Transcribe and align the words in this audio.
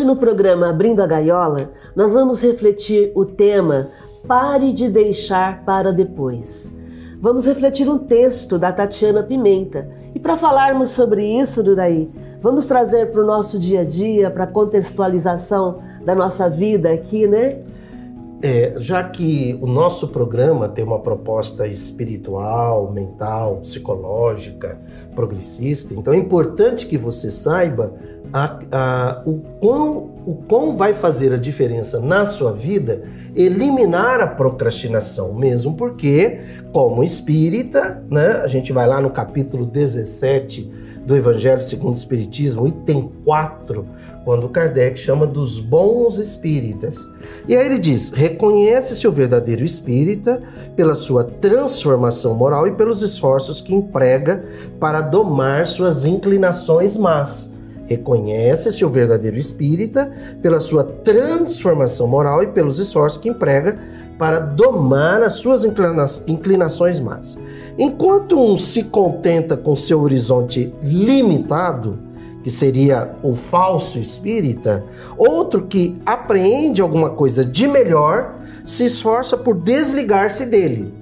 Hoje 0.00 0.06
no 0.06 0.16
programa 0.16 0.70
Abrindo 0.70 1.00
a 1.00 1.06
Gaiola, 1.06 1.72
nós 1.94 2.14
vamos 2.14 2.40
refletir 2.40 3.12
o 3.14 3.26
tema 3.26 3.90
Pare 4.26 4.72
de 4.72 4.88
deixar 4.88 5.62
para 5.62 5.92
depois. 5.92 6.74
Vamos 7.20 7.44
refletir 7.44 7.86
um 7.86 7.98
texto 7.98 8.58
da 8.58 8.72
Tatiana 8.72 9.22
Pimenta. 9.22 9.90
E 10.14 10.18
para 10.18 10.38
falarmos 10.38 10.88
sobre 10.88 11.22
isso, 11.38 11.62
Duraí, 11.62 12.08
vamos 12.40 12.64
trazer 12.64 13.12
para 13.12 13.20
o 13.20 13.26
nosso 13.26 13.58
dia 13.58 13.80
a 13.80 13.84
dia, 13.84 14.30
para 14.30 14.44
a 14.44 14.46
contextualização 14.46 15.82
da 16.02 16.14
nossa 16.14 16.48
vida 16.48 16.90
aqui, 16.90 17.26
né? 17.26 17.58
É, 18.42 18.72
já 18.78 19.04
que 19.04 19.58
o 19.60 19.66
nosso 19.66 20.08
programa 20.08 20.66
tem 20.66 20.82
uma 20.82 21.00
proposta 21.00 21.66
espiritual, 21.66 22.90
mental, 22.90 23.56
psicológica, 23.56 24.80
progressista, 25.14 25.92
então 25.92 26.14
é 26.14 26.16
importante 26.16 26.86
que 26.86 26.96
você 26.96 27.30
saiba 27.30 27.92
a, 28.32 28.58
a, 28.70 29.22
o, 29.26 29.40
quão, 29.60 30.10
o 30.26 30.34
quão 30.48 30.76
vai 30.76 30.94
fazer 30.94 31.32
a 31.32 31.36
diferença 31.36 32.00
na 32.00 32.24
sua 32.24 32.52
vida 32.52 33.02
eliminar 33.34 34.20
a 34.20 34.26
procrastinação, 34.26 35.34
mesmo 35.34 35.74
porque, 35.74 36.40
como 36.72 37.04
espírita, 37.04 38.02
né, 38.10 38.40
a 38.42 38.46
gente 38.46 38.72
vai 38.72 38.86
lá 38.86 39.00
no 39.00 39.10
capítulo 39.10 39.66
17 39.66 40.80
do 41.06 41.16
Evangelho 41.16 41.62
segundo 41.62 41.94
o 41.94 41.98
Espiritismo, 41.98 42.68
item 42.68 43.10
4, 43.24 43.86
quando 44.24 44.48
Kardec 44.48 44.98
chama 44.98 45.26
dos 45.26 45.58
bons 45.58 46.18
espíritas. 46.18 46.96
E 47.48 47.56
aí 47.56 47.66
ele 47.66 47.78
diz: 47.78 48.10
reconhece-se 48.10 49.08
o 49.08 49.12
verdadeiro 49.12 49.64
espírita 49.64 50.42
pela 50.76 50.94
sua 50.94 51.24
transformação 51.24 52.34
moral 52.34 52.66
e 52.66 52.72
pelos 52.72 53.02
esforços 53.02 53.60
que 53.60 53.74
emprega 53.74 54.44
para 54.78 55.00
domar 55.00 55.66
suas 55.66 56.04
inclinações 56.04 56.96
más. 56.96 57.58
Reconhece-se 57.90 58.84
o 58.84 58.88
verdadeiro 58.88 59.36
espírita 59.36 60.12
pela 60.40 60.60
sua 60.60 60.84
transformação 60.84 62.06
moral 62.06 62.40
e 62.40 62.46
pelos 62.46 62.78
esforços 62.78 63.20
que 63.20 63.28
emprega 63.28 63.80
para 64.16 64.38
domar 64.38 65.22
as 65.22 65.32
suas 65.32 65.64
inclina 65.64 66.04
inclinações 66.28 67.00
más. 67.00 67.36
Enquanto 67.76 68.40
um 68.40 68.56
se 68.56 68.84
contenta 68.84 69.56
com 69.56 69.74
seu 69.74 70.00
horizonte 70.02 70.72
limitado, 70.80 71.98
que 72.44 72.50
seria 72.50 73.16
o 73.24 73.34
falso 73.34 73.98
espírita, 73.98 74.84
outro 75.18 75.66
que 75.66 76.00
apreende 76.06 76.80
alguma 76.80 77.10
coisa 77.10 77.44
de 77.44 77.66
melhor, 77.66 78.36
se 78.64 78.84
esforça 78.84 79.36
por 79.36 79.56
desligar-se 79.56 80.46
dele. 80.46 80.94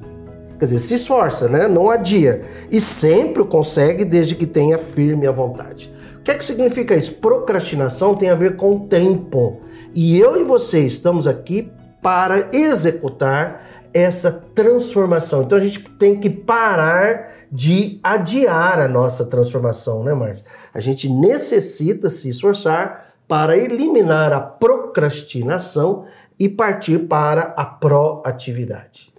Quer 0.58 0.64
dizer, 0.64 0.78
se 0.78 0.94
esforça, 0.94 1.48
né? 1.48 1.68
Não 1.68 1.90
adia. 1.90 2.44
E 2.70 2.80
sempre 2.80 3.42
o 3.42 3.46
consegue 3.46 4.06
desde 4.06 4.34
que 4.34 4.46
tenha 4.46 4.78
firme 4.78 5.26
a 5.26 5.32
vontade. 5.32 5.97
Que 6.28 6.32
é 6.32 6.36
que 6.36 6.44
significa 6.44 6.94
isso? 6.94 7.14
Procrastinação 7.14 8.14
tem 8.14 8.28
a 8.28 8.34
ver 8.34 8.54
com 8.54 8.86
tempo. 8.86 9.62
E 9.94 10.20
eu 10.20 10.38
e 10.38 10.44
você 10.44 10.80
estamos 10.80 11.26
aqui 11.26 11.72
para 12.02 12.50
executar 12.52 13.66
essa 13.94 14.30
transformação. 14.54 15.42
Então 15.42 15.56
a 15.56 15.60
gente 15.62 15.80
tem 15.98 16.20
que 16.20 16.28
parar 16.28 17.46
de 17.50 17.98
adiar 18.02 18.78
a 18.78 18.86
nossa 18.86 19.24
transformação, 19.24 20.04
né, 20.04 20.12
Márcia? 20.12 20.44
A 20.74 20.80
gente 20.80 21.08
necessita 21.08 22.10
se 22.10 22.28
esforçar 22.28 23.14
para 23.26 23.56
eliminar 23.56 24.30
a 24.30 24.40
procrastinação 24.40 26.04
e 26.38 26.46
partir 26.46 27.08
para 27.08 27.54
a 27.56 27.64
proatividade. 27.64 29.10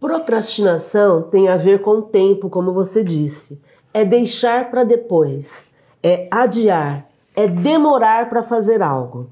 Procrastinação 0.00 1.22
tem 1.22 1.46
a 1.46 1.56
ver 1.56 1.78
com 1.78 1.98
o 1.98 2.02
tempo, 2.02 2.50
como 2.50 2.72
você 2.72 3.04
disse. 3.04 3.62
É 3.94 4.04
deixar 4.04 4.68
para 4.68 4.82
depois, 4.82 5.75
é 6.06 6.28
adiar, 6.30 7.04
é 7.34 7.48
demorar 7.48 8.28
para 8.28 8.40
fazer 8.40 8.80
algo. 8.80 9.28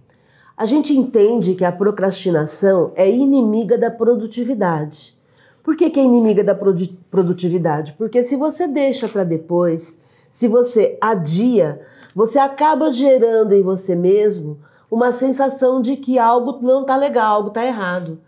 A 0.57 0.67
gente 0.67 0.93
entende 0.93 1.55
que 1.55 1.65
a 1.65 1.71
procrastinação 1.71 2.91
é 2.97 3.09
inimiga 3.09 3.79
da 3.79 3.93
produtividade. 3.93 5.17
Por 5.63 5.77
que, 5.77 5.89
que 5.89 6.01
é 6.01 6.03
inimiga 6.03 6.43
da 6.43 6.53
produtividade? 6.53 7.93
Porque 7.93 8.25
se 8.25 8.35
você 8.35 8.67
deixa 8.67 9.09
para 9.09 9.23
depois, 9.23 10.01
se 10.29 10.49
você 10.49 10.99
adia, 11.01 11.81
você 12.13 12.41
acaba 12.41 12.91
gerando 12.91 13.53
em 13.53 13.63
você 13.63 13.95
mesmo 13.95 14.59
uma 14.91 15.13
sensação 15.13 15.81
de 15.81 15.97
que 15.97 16.19
algo 16.19 16.59
não 16.61 16.81
está 16.81 16.97
legal, 16.97 17.37
algo 17.37 17.49
está 17.51 17.65
errado. 17.65 18.19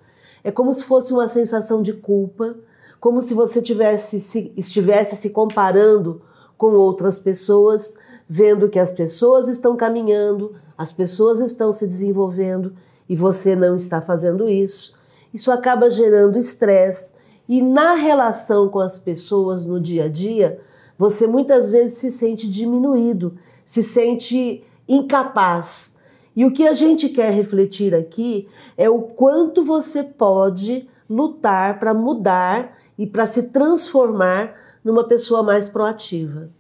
É 0.45 0.53
como 0.53 0.73
se 0.73 0.85
fosse 0.85 1.13
uma 1.13 1.27
sensação 1.27 1.83
de 1.83 1.95
culpa, 1.95 2.55
como 3.01 3.21
se 3.21 3.35
você 3.35 3.61
tivesse, 3.61 4.21
se, 4.21 4.53
estivesse 4.57 5.17
se 5.17 5.31
comparando 5.31 6.23
com 6.57 6.69
outras 6.69 7.19
pessoas, 7.19 7.93
vendo 8.29 8.69
que 8.69 8.79
as 8.79 8.91
pessoas 8.91 9.49
estão 9.49 9.77
caminhando, 9.77 10.55
as 10.77 10.93
pessoas 10.93 11.41
estão 11.41 11.73
se 11.73 11.87
desenvolvendo 11.87 12.75
e 13.09 13.15
você 13.15 13.55
não 13.55 13.75
está 13.75 14.01
fazendo 14.01 14.49
isso. 14.49 14.99
Isso 15.33 15.51
acaba 15.51 15.91
gerando 15.91 16.39
estresse 16.39 17.15
e 17.49 17.63
na 17.63 17.95
relação 17.95 18.69
com 18.69 18.81
as 18.81 18.99
pessoas 18.99 19.67
no 19.67 19.81
dia 19.81 20.05
a 20.05 20.09
dia, 20.09 20.61
você 20.99 21.27
muitas 21.27 21.69
vezes 21.69 21.99
se 21.99 22.11
sente 22.11 22.51
diminuído, 22.51 23.39
se 23.65 23.83
sente 23.83 24.65
incapaz. 24.89 25.95
E 26.35 26.45
o 26.45 26.51
que 26.51 26.67
a 26.67 26.75
gente 26.75 27.09
quer 27.09 27.33
refletir 27.33 27.95
aqui 27.95 28.49
é 28.77 28.91
o 28.91 29.03
quanto 29.03 29.65
você 29.65 30.03
pode 30.03 30.89
lutar 31.09 31.79
para 31.79 31.95
mudar 31.95 32.77
e 32.99 33.07
para 33.07 33.27
se 33.27 33.45
transformar 33.45 34.55
numa 34.85 35.05
pessoa 35.05 35.43
mais 35.43 35.69
proativa 35.69 36.51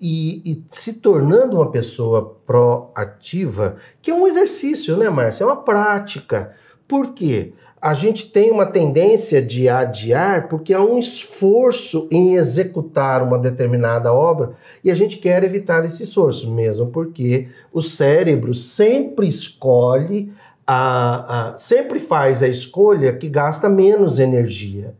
e, 0.00 0.42
e, 0.44 0.64
se 0.68 0.94
tornando 0.94 1.56
uma 1.56 1.70
pessoa 1.70 2.36
proativa, 2.46 3.76
que 4.02 4.10
é 4.10 4.14
um 4.14 4.26
exercício, 4.26 4.96
né, 4.96 5.08
Márcia? 5.08 5.44
É 5.44 5.46
uma 5.46 5.62
prática. 5.62 6.52
Por 6.86 7.14
quê? 7.14 7.52
A 7.80 7.92
gente 7.92 8.30
tem 8.30 8.50
uma 8.50 8.64
tendência 8.64 9.42
de 9.42 9.68
adiar 9.68 10.48
porque 10.48 10.72
há 10.72 10.80
um 10.80 10.98
esforço 10.98 12.08
em 12.10 12.34
executar 12.34 13.22
uma 13.22 13.38
determinada 13.38 14.12
obra 14.12 14.54
e 14.82 14.90
a 14.90 14.94
gente 14.94 15.18
quer 15.18 15.44
evitar 15.44 15.84
esse 15.84 16.04
esforço, 16.04 16.50
mesmo 16.50 16.86
porque 16.86 17.48
o 17.72 17.82
cérebro 17.82 18.54
sempre 18.54 19.28
escolhe, 19.28 20.32
a, 20.66 21.50
a 21.52 21.56
sempre 21.58 22.00
faz 22.00 22.42
a 22.42 22.48
escolha 22.48 23.12
que 23.12 23.28
gasta 23.28 23.68
menos 23.68 24.18
energia. 24.18 24.94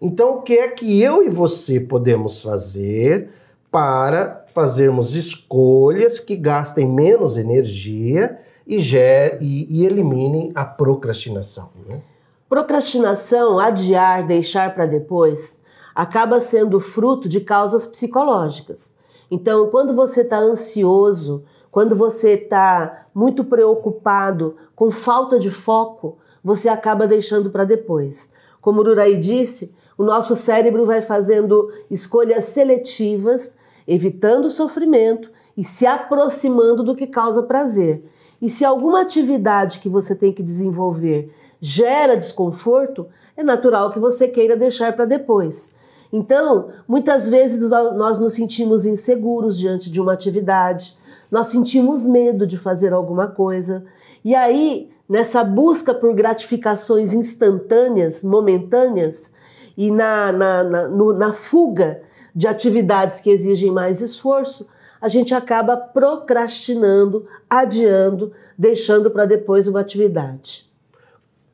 Então, 0.00 0.36
o 0.36 0.42
que 0.42 0.58
é 0.58 0.68
que 0.68 1.00
eu 1.00 1.26
e 1.26 1.30
você 1.30 1.80
podemos 1.80 2.42
fazer 2.42 3.30
para 3.76 4.46
fazermos 4.54 5.14
escolhas 5.14 6.18
que 6.18 6.34
gastem 6.34 6.88
menos 6.88 7.36
energia 7.36 8.40
e, 8.66 8.78
ger 8.78 9.36
e, 9.38 9.66
e 9.68 9.84
eliminem 9.84 10.50
a 10.54 10.64
procrastinação. 10.64 11.72
Né? 11.86 12.00
Procrastinação, 12.48 13.58
adiar, 13.58 14.26
deixar 14.26 14.74
para 14.74 14.86
depois, 14.86 15.60
acaba 15.94 16.40
sendo 16.40 16.80
fruto 16.80 17.28
de 17.28 17.40
causas 17.40 17.84
psicológicas. 17.84 18.94
Então, 19.30 19.68
quando 19.68 19.94
você 19.94 20.22
está 20.22 20.38
ansioso, 20.38 21.44
quando 21.70 21.94
você 21.94 22.30
está 22.30 23.08
muito 23.14 23.44
preocupado, 23.44 24.56
com 24.74 24.90
falta 24.90 25.38
de 25.38 25.50
foco, 25.50 26.16
você 26.42 26.66
acaba 26.70 27.06
deixando 27.06 27.50
para 27.50 27.64
depois. 27.64 28.30
Como 28.58 28.80
o 28.80 28.84
Rurai 28.84 29.16
disse, 29.16 29.74
o 29.98 30.02
nosso 30.02 30.34
cérebro 30.34 30.86
vai 30.86 31.02
fazendo 31.02 31.70
escolhas 31.90 32.46
seletivas 32.46 33.54
evitando 33.86 34.50
sofrimento 34.50 35.30
e 35.56 35.64
se 35.64 35.86
aproximando 35.86 36.82
do 36.82 36.94
que 36.94 37.06
causa 37.06 37.42
prazer. 37.42 38.04
E 38.40 38.50
se 38.50 38.64
alguma 38.64 39.02
atividade 39.02 39.78
que 39.78 39.88
você 39.88 40.14
tem 40.14 40.32
que 40.32 40.42
desenvolver 40.42 41.32
gera 41.60 42.16
desconforto, 42.16 43.06
é 43.36 43.42
natural 43.42 43.90
que 43.90 43.98
você 43.98 44.28
queira 44.28 44.56
deixar 44.56 44.94
para 44.94 45.04
depois. 45.04 45.72
Então, 46.12 46.68
muitas 46.86 47.28
vezes 47.28 47.70
nós 47.70 48.18
nos 48.18 48.34
sentimos 48.34 48.86
inseguros 48.86 49.58
diante 49.58 49.90
de 49.90 50.00
uma 50.00 50.12
atividade, 50.12 50.96
nós 51.30 51.48
sentimos 51.48 52.06
medo 52.06 52.46
de 52.46 52.56
fazer 52.56 52.92
alguma 52.92 53.26
coisa, 53.26 53.84
e 54.24 54.34
aí, 54.34 54.90
nessa 55.08 55.42
busca 55.42 55.92
por 55.92 56.14
gratificações 56.14 57.12
instantâneas, 57.12 58.22
momentâneas, 58.22 59.32
e 59.76 59.90
na, 59.90 60.32
na, 60.32 60.64
na, 60.64 60.88
no, 60.88 61.12
na 61.12 61.32
fuga 61.32 62.00
de 62.36 62.46
atividades 62.46 63.22
que 63.22 63.30
exigem 63.30 63.72
mais 63.72 64.02
esforço, 64.02 64.68
a 65.00 65.08
gente 65.08 65.32
acaba 65.32 65.74
procrastinando, 65.74 67.26
adiando, 67.48 68.32
deixando 68.58 69.10
para 69.10 69.24
depois 69.24 69.66
uma 69.66 69.80
atividade. 69.80 70.70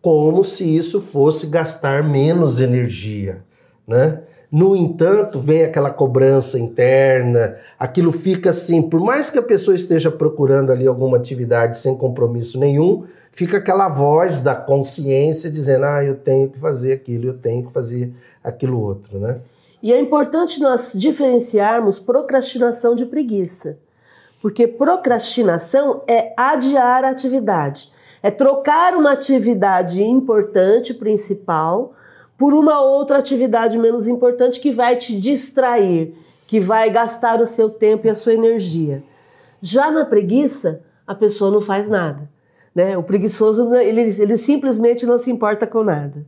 Como 0.00 0.42
se 0.42 0.64
isso 0.64 1.00
fosse 1.00 1.46
gastar 1.46 2.02
menos 2.02 2.58
energia, 2.58 3.44
né? 3.86 4.22
No 4.50 4.74
entanto, 4.74 5.38
vem 5.38 5.62
aquela 5.62 5.90
cobrança 5.90 6.58
interna, 6.58 7.56
aquilo 7.78 8.10
fica 8.10 8.50
assim, 8.50 8.82
por 8.82 9.00
mais 9.00 9.30
que 9.30 9.38
a 9.38 9.42
pessoa 9.42 9.74
esteja 9.74 10.10
procurando 10.10 10.72
ali 10.72 10.86
alguma 10.86 11.16
atividade 11.16 11.78
sem 11.78 11.96
compromisso 11.96 12.58
nenhum, 12.58 13.04
fica 13.30 13.58
aquela 13.58 13.88
voz 13.88 14.40
da 14.40 14.54
consciência 14.54 15.48
dizendo: 15.50 15.84
"Ah, 15.84 16.04
eu 16.04 16.16
tenho 16.16 16.50
que 16.50 16.58
fazer 16.58 16.92
aquilo, 16.92 17.28
eu 17.28 17.38
tenho 17.38 17.66
que 17.66 17.72
fazer 17.72 18.12
aquilo 18.44 18.78
outro", 18.80 19.18
né? 19.18 19.38
E 19.82 19.92
é 19.92 20.00
importante 20.00 20.60
nós 20.60 20.92
diferenciarmos 20.94 21.98
procrastinação 21.98 22.94
de 22.94 23.04
preguiça. 23.04 23.78
Porque 24.40 24.66
procrastinação 24.66 26.02
é 26.06 26.32
adiar 26.36 27.04
a 27.04 27.10
atividade, 27.10 27.92
é 28.22 28.30
trocar 28.30 28.94
uma 28.94 29.12
atividade 29.12 30.02
importante, 30.02 30.94
principal, 30.94 31.94
por 32.38 32.54
uma 32.54 32.80
outra 32.80 33.18
atividade 33.18 33.78
menos 33.78 34.06
importante 34.06 34.58
que 34.58 34.72
vai 34.72 34.96
te 34.96 35.18
distrair, 35.18 36.14
que 36.46 36.58
vai 36.58 36.90
gastar 36.90 37.40
o 37.40 37.46
seu 37.46 37.70
tempo 37.70 38.06
e 38.06 38.10
a 38.10 38.14
sua 38.14 38.34
energia. 38.34 39.02
Já 39.60 39.90
na 39.90 40.04
preguiça, 40.04 40.82
a 41.06 41.14
pessoa 41.14 41.50
não 41.50 41.60
faz 41.60 41.88
nada. 41.88 42.28
Né? 42.74 42.96
O 42.96 43.02
preguiçoso, 43.02 43.72
ele, 43.74 44.00
ele 44.00 44.36
simplesmente 44.36 45.06
não 45.06 45.18
se 45.18 45.30
importa 45.30 45.66
com 45.66 45.84
nada. 45.84 46.26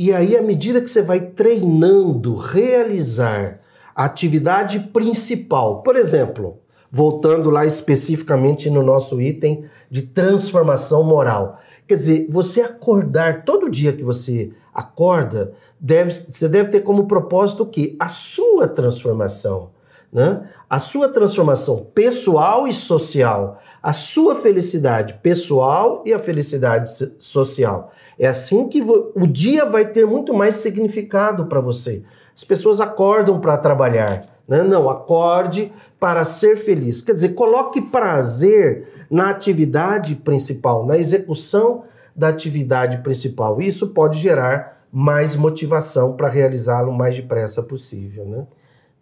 E 0.00 0.14
aí, 0.14 0.36
à 0.36 0.42
medida 0.42 0.80
que 0.80 0.88
você 0.88 1.02
vai 1.02 1.18
treinando 1.18 2.36
realizar 2.36 3.58
a 3.92 4.04
atividade 4.04 4.78
principal, 4.78 5.82
por 5.82 5.96
exemplo, 5.96 6.60
voltando 6.88 7.50
lá 7.50 7.66
especificamente 7.66 8.70
no 8.70 8.80
nosso 8.80 9.20
item 9.20 9.64
de 9.90 10.02
transformação 10.02 11.02
moral. 11.02 11.58
Quer 11.84 11.96
dizer, 11.96 12.28
você 12.30 12.60
acordar 12.60 13.44
todo 13.44 13.68
dia 13.68 13.92
que 13.92 14.04
você 14.04 14.52
acorda, 14.72 15.52
deve, 15.80 16.12
você 16.12 16.48
deve 16.48 16.68
ter 16.68 16.82
como 16.82 17.08
propósito 17.08 17.64
o 17.64 17.66
quê? 17.66 17.96
A 17.98 18.06
sua 18.06 18.68
transformação. 18.68 19.70
Né? 20.12 20.48
A 20.70 20.78
sua 20.78 21.08
transformação 21.08 21.84
pessoal 21.92 22.68
e 22.68 22.72
social, 22.72 23.60
a 23.82 23.92
sua 23.92 24.36
felicidade 24.36 25.14
pessoal 25.14 26.04
e 26.06 26.14
a 26.14 26.20
felicidade 26.20 26.88
social. 27.18 27.90
É 28.18 28.26
assim 28.26 28.68
que 28.68 28.82
o 28.82 29.26
dia 29.26 29.64
vai 29.64 29.84
ter 29.84 30.04
muito 30.04 30.34
mais 30.34 30.56
significado 30.56 31.46
para 31.46 31.60
você. 31.60 32.02
As 32.34 32.42
pessoas 32.42 32.80
acordam 32.80 33.40
para 33.40 33.56
trabalhar, 33.56 34.26
né? 34.46 34.62
Não, 34.62 34.88
acorde 34.88 35.72
para 36.00 36.24
ser 36.24 36.56
feliz. 36.56 37.00
Quer 37.00 37.12
dizer, 37.12 37.30
coloque 37.30 37.80
prazer 37.80 39.06
na 39.10 39.30
atividade 39.30 40.14
principal, 40.16 40.84
na 40.84 40.96
execução 40.96 41.84
da 42.14 42.28
atividade 42.28 42.98
principal. 42.98 43.60
Isso 43.60 43.88
pode 43.88 44.18
gerar 44.18 44.84
mais 44.92 45.36
motivação 45.36 46.14
para 46.14 46.28
realizá-lo 46.28 46.90
o 46.90 46.96
mais 46.96 47.14
depressa 47.14 47.62
possível, 47.62 48.24
né? 48.24 48.46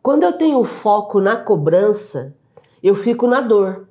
Quando 0.02 0.22
eu 0.22 0.32
tenho 0.32 0.62
foco 0.62 1.20
na 1.20 1.36
cobrança, 1.36 2.34
eu 2.82 2.94
fico 2.94 3.26
na 3.26 3.40
dor, 3.40 3.88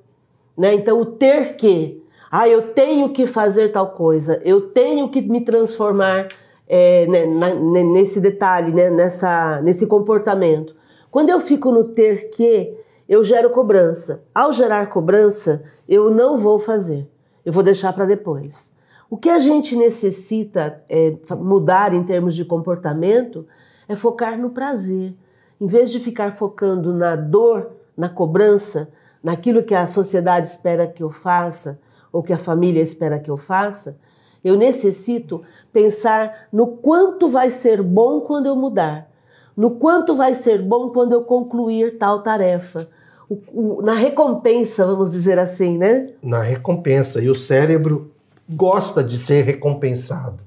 né? 0.57 0.73
Então 0.73 1.01
o 1.01 1.05
ter 1.05 1.55
que, 1.55 2.01
ah, 2.37 2.49
eu 2.49 2.73
tenho 2.73 3.13
que 3.13 3.25
fazer 3.25 3.71
tal 3.71 3.91
coisa, 3.91 4.41
eu 4.43 4.69
tenho 4.69 5.07
que 5.07 5.21
me 5.21 5.39
transformar 5.39 6.27
é, 6.67 7.07
né, 7.07 7.25
na, 7.25 7.53
nesse 7.53 8.19
detalhe, 8.19 8.73
né, 8.73 8.89
nessa, 8.89 9.61
nesse 9.61 9.87
comportamento. 9.87 10.75
Quando 11.09 11.29
eu 11.29 11.39
fico 11.39 11.71
no 11.71 11.85
ter 11.85 12.29
que, 12.31 12.77
eu 13.07 13.23
gero 13.23 13.49
cobrança. 13.51 14.21
Ao 14.35 14.51
gerar 14.51 14.87
cobrança, 14.87 15.63
eu 15.87 16.11
não 16.11 16.35
vou 16.35 16.59
fazer, 16.59 17.09
eu 17.45 17.53
vou 17.53 17.63
deixar 17.63 17.93
para 17.93 18.03
depois. 18.03 18.75
O 19.09 19.15
que 19.15 19.29
a 19.29 19.39
gente 19.39 19.73
necessita 19.73 20.75
é, 20.89 21.15
mudar 21.37 21.93
em 21.93 22.03
termos 22.03 22.35
de 22.35 22.43
comportamento 22.43 23.47
é 23.87 23.95
focar 23.95 24.37
no 24.37 24.49
prazer. 24.49 25.13
Em 25.61 25.67
vez 25.67 25.89
de 25.89 26.01
ficar 26.01 26.33
focando 26.33 26.91
na 26.91 27.15
dor, 27.15 27.71
na 27.95 28.09
cobrança, 28.09 28.89
naquilo 29.23 29.63
que 29.63 29.73
a 29.73 29.87
sociedade 29.87 30.49
espera 30.49 30.85
que 30.85 31.01
eu 31.01 31.09
faça 31.09 31.79
ou 32.15 32.23
que 32.23 32.31
a 32.31 32.37
família 32.37 32.81
espera 32.81 33.19
que 33.19 33.29
eu 33.29 33.35
faça, 33.35 33.97
eu 34.41 34.55
necessito 34.55 35.41
pensar 35.73 36.47
no 36.51 36.67
quanto 36.67 37.29
vai 37.29 37.49
ser 37.49 37.81
bom 37.81 38.21
quando 38.21 38.45
eu 38.45 38.55
mudar, 38.55 39.09
no 39.55 39.71
quanto 39.71 40.15
vai 40.15 40.33
ser 40.33 40.61
bom 40.61 40.91
quando 40.91 41.11
eu 41.11 41.23
concluir 41.23 41.97
tal 41.97 42.23
tarefa. 42.23 42.87
O, 43.29 43.39
o, 43.51 43.81
na 43.81 43.93
recompensa, 43.93 44.85
vamos 44.85 45.11
dizer 45.11 45.37
assim, 45.37 45.77
né? 45.77 46.11
Na 46.23 46.41
recompensa. 46.41 47.21
E 47.21 47.29
o 47.29 47.35
cérebro 47.35 48.11
gosta 48.49 49.03
de 49.03 49.17
ser 49.17 49.43
recompensado. 49.43 50.39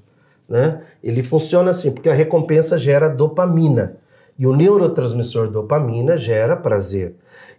Né? 0.47 0.81
Ele 1.03 1.21
funciona 1.21 1.69
assim, 1.69 1.91
porque 1.91 2.09
a 2.09 2.13
recompensa 2.13 2.79
gera 2.79 3.09
dopamina. 3.09 3.97
E 4.39 4.47
o 4.47 4.55
neurotransmissor 4.55 5.51
dopamina 5.51 6.17
gera 6.17 6.55
prazer. 6.55 7.15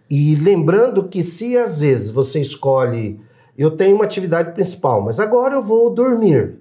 E 0.09 0.35
lembrando 0.35 1.07
que 1.07 1.23
se 1.23 1.57
às 1.57 1.79
vezes 1.79 2.09
você 2.09 2.41
escolhe 2.41 3.21
eu 3.57 3.71
tenho 3.71 3.95
uma 3.95 4.05
atividade 4.05 4.53
principal, 4.53 5.01
mas 5.01 5.19
agora 5.19 5.55
eu 5.55 5.63
vou 5.63 5.89
dormir. 5.89 6.57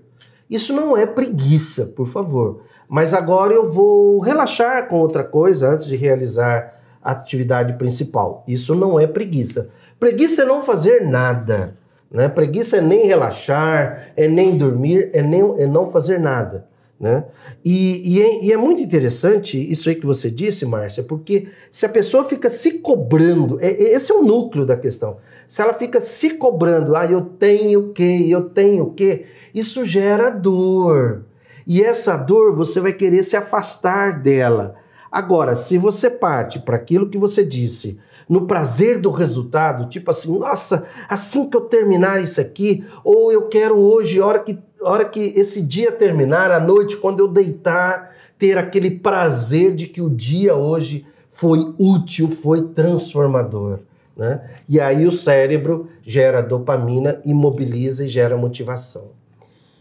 Isso 0.48 0.75
não 0.75 0.96
é 0.96 1.06
preguiça, 1.06 1.87
por 1.87 2.06
favor. 2.06 2.62
Mas 2.88 3.14
agora 3.14 3.52
eu 3.52 3.70
vou 3.70 4.19
relaxar 4.19 4.88
com 4.88 4.96
outra 4.96 5.22
coisa 5.22 5.69
antes 5.69 5.87
de 5.87 5.94
realizar 5.94 6.81
a 7.00 7.12
atividade 7.12 7.75
principal. 7.75 8.44
Isso 8.48 8.75
não 8.75 8.98
é 8.98 9.06
preguiça. 9.06 9.70
Preguiça 9.98 10.42
é 10.42 10.44
não 10.44 10.60
fazer 10.60 11.06
nada. 11.06 11.76
Né? 12.10 12.28
Preguiça 12.28 12.78
é 12.78 12.81
nem 12.81 13.06
relaxar, 13.06 14.12
é 14.16 14.26
nem 14.26 14.58
dormir, 14.58 15.10
é, 15.12 15.22
nem, 15.22 15.40
é 15.58 15.66
não 15.66 15.88
fazer 15.88 16.19
nada. 16.19 16.66
Né? 16.98 17.25
E, 17.64 18.16
e, 18.16 18.22
é, 18.22 18.44
e, 18.44 18.52
é, 18.52 18.56
muito 18.56 18.82
interessante 18.82 19.56
isso 19.56 19.88
aí 19.88 19.94
que 19.94 20.04
você 20.04 20.28
disse, 20.28 20.66
Márcia, 20.66 21.02
porque 21.02 21.48
se 21.70 21.87
a 21.87 21.88
pessoa 21.88 22.25
fica 22.25 22.50
se 22.50 22.81
cobrando, 22.81 23.58
é, 23.60 23.70
esse 23.70 24.10
é 24.10 24.14
o 24.14 24.22
núcleo 24.22 24.66
da 24.66 24.76
questão 24.76 25.16
se 25.50 25.61
ela 25.61 25.75
fica 25.75 26.00
se 26.00 26.35
cobrando, 26.35 26.94
ah, 26.94 27.05
eu 27.05 27.23
tenho 27.23 27.93
que, 27.93 28.31
eu 28.31 28.50
tenho 28.50 28.93
que, 28.93 29.26
isso 29.52 29.85
gera 29.85 30.31
dor. 30.31 31.25
E 31.67 31.82
essa 31.82 32.17
dor 32.17 32.55
você 32.55 32.79
vai 32.79 32.93
querer 32.93 33.25
se 33.25 33.37
afastar 33.37 34.23
dela. 34.23 34.76
Agora, 35.11 35.56
se 35.56 35.76
você 35.76 36.08
parte 36.08 36.61
para 36.61 36.76
aquilo 36.76 37.11
que 37.11 37.19
você 37.19 37.44
disse, 37.44 37.99
no 38.29 38.47
prazer 38.47 39.00
do 39.00 39.11
resultado, 39.11 39.88
tipo 39.88 40.12
assim, 40.12 40.38
nossa, 40.38 40.87
assim 41.08 41.50
que 41.50 41.56
eu 41.56 41.62
terminar 41.62 42.23
isso 42.23 42.41
aqui, 42.41 42.87
ou 43.02 43.32
eu 43.32 43.49
quero 43.49 43.76
hoje, 43.76 44.20
hora 44.20 44.38
que, 44.38 44.56
hora 44.81 45.05
que 45.05 45.32
esse 45.35 45.62
dia 45.62 45.91
terminar, 45.91 46.52
à 46.52 46.61
noite, 46.61 46.97
quando 46.97 47.19
eu 47.19 47.26
deitar, 47.26 48.14
ter 48.38 48.56
aquele 48.56 49.00
prazer 49.00 49.75
de 49.75 49.88
que 49.88 50.00
o 50.00 50.08
dia 50.08 50.55
hoje 50.55 51.05
foi 51.29 51.75
útil, 51.76 52.29
foi 52.29 52.69
transformador. 52.69 53.81
Né? 54.16 54.50
E 54.68 54.80
aí 54.80 55.06
o 55.06 55.12
cérebro 55.12 55.88
gera 56.02 56.42
dopamina, 56.42 57.20
imobiliza 57.25 58.04
e 58.04 58.08
gera 58.08 58.37
motivação. 58.37 59.12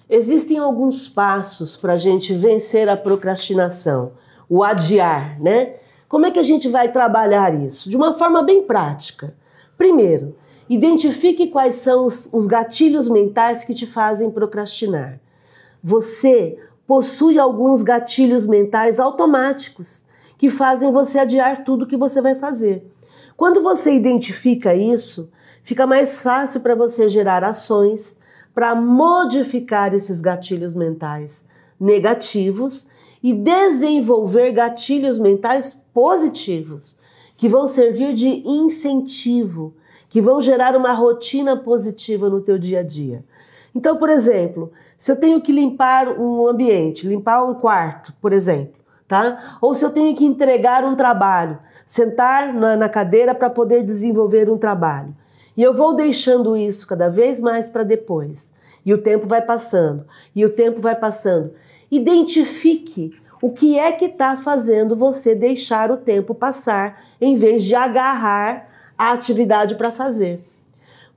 Existem 0.10 0.58
alguns 0.58 1.08
passos 1.08 1.76
para 1.76 1.94
a 1.94 1.98
gente 1.98 2.34
vencer 2.34 2.90
a 2.90 2.98
procrastinação, 2.98 4.14
o 4.50 4.64
adiar, 4.64 5.40
né? 5.40 5.76
Como 6.08 6.26
é 6.26 6.32
que 6.32 6.40
a 6.40 6.44
gente 6.44 6.68
vai 6.68 6.92
trabalhar 6.92 7.54
isso? 7.54 7.88
De 7.88 7.96
uma 7.96 8.16
forma 8.16 8.42
bem 8.42 8.64
prática. 8.64 9.36
Primeiro, 9.78 10.36
identifique 10.68 11.48
quais 11.48 11.76
são 11.76 12.06
os, 12.06 12.28
os 12.34 12.48
gatilhos 12.48 13.08
mentais 13.08 13.64
que 13.64 13.76
te 13.76 13.86
fazem 13.86 14.32
procrastinar. 14.32 15.20
Você 15.84 16.58
possui 16.88 17.38
alguns 17.38 17.84
gatilhos 17.84 18.48
mentais 18.48 19.00
automáticos 19.00 20.08
que 20.40 20.50
fazem 20.50 20.92
você 20.92 21.20
adiar 21.20 21.64
tudo 21.64 21.86
que 21.86 21.96
você 21.96 22.20
vai 22.20 22.34
fazer. 22.34 22.84
Quando 23.40 23.64
você 23.64 23.94
identifica 23.94 24.76
isso, 24.76 25.32
fica 25.64 25.88
mais 25.88 26.22
fácil 26.22 26.60
para 26.60 26.76
você 26.76 27.08
gerar 27.08 27.42
ações 27.42 28.20
para 28.54 28.76
modificar 28.76 29.94
esses 29.94 30.20
gatilhos 30.20 30.76
mentais 30.76 31.46
negativos 31.80 32.90
e 33.24 33.34
desenvolver 33.34 34.52
gatilhos 34.52 35.18
mentais 35.18 35.74
positivos, 35.94 37.00
que 37.38 37.48
vão 37.48 37.66
servir 37.66 38.14
de 38.14 38.28
incentivo, 38.46 39.74
que 40.10 40.22
vão 40.22 40.42
gerar 40.42 40.76
uma 40.76 40.92
rotina 40.92 41.56
positiva 41.56 42.30
no 42.30 42.42
teu 42.42 42.60
dia 42.60 42.82
a 42.82 42.84
dia. 42.84 43.24
Então, 43.74 43.96
por 43.96 44.10
exemplo, 44.10 44.70
se 44.98 45.14
eu 45.14 45.16
tenho 45.16 45.40
que 45.40 45.54
limpar 45.54 46.10
um 46.20 46.46
ambiente, 46.46 47.08
limpar 47.08 47.46
um 47.46 47.54
quarto, 47.54 48.14
por 48.20 48.34
exemplo, 48.34 48.79
tá? 49.10 49.58
Ou 49.60 49.74
se 49.74 49.84
eu 49.84 49.90
tenho 49.90 50.16
que 50.16 50.24
entregar 50.24 50.86
um 50.86 50.96
trabalho, 50.96 51.58
sentar 51.84 52.54
na, 52.54 52.78
na 52.78 52.88
cadeira 52.88 53.34
para 53.34 53.50
poder 53.50 53.84
desenvolver 53.84 54.50
um 54.50 54.58
trabalho. 54.58 55.14
E 55.58 55.64
eu 55.64 55.74
vou 55.74 55.96
deixando 55.96 56.56
isso 56.56 56.88
cada 56.88 57.10
vez 57.10 57.42
mais 57.42 57.68
para 57.68 57.84
depois. 57.84 58.54
E 58.86 58.94
o 58.94 59.00
tempo 59.00 59.28
vai 59.28 59.42
passando, 59.42 60.06
e 60.34 60.46
o 60.46 60.50
tempo 60.52 60.80
vai 60.80 60.96
passando. 60.96 61.52
Identifique 61.92 63.20
o 63.42 63.52
que 63.52 63.78
é 63.80 63.92
que 63.92 64.06
está 64.06 64.38
fazendo 64.38 64.96
você 64.96 65.34
deixar 65.34 65.92
o 65.92 65.98
tempo 65.98 66.36
passar 66.36 67.02
em 67.20 67.36
vez 67.36 67.64
de 67.64 67.74
agarrar 67.74 68.70
a 68.98 69.12
atividade 69.12 69.76
para 69.76 69.92
fazer. 69.92 70.46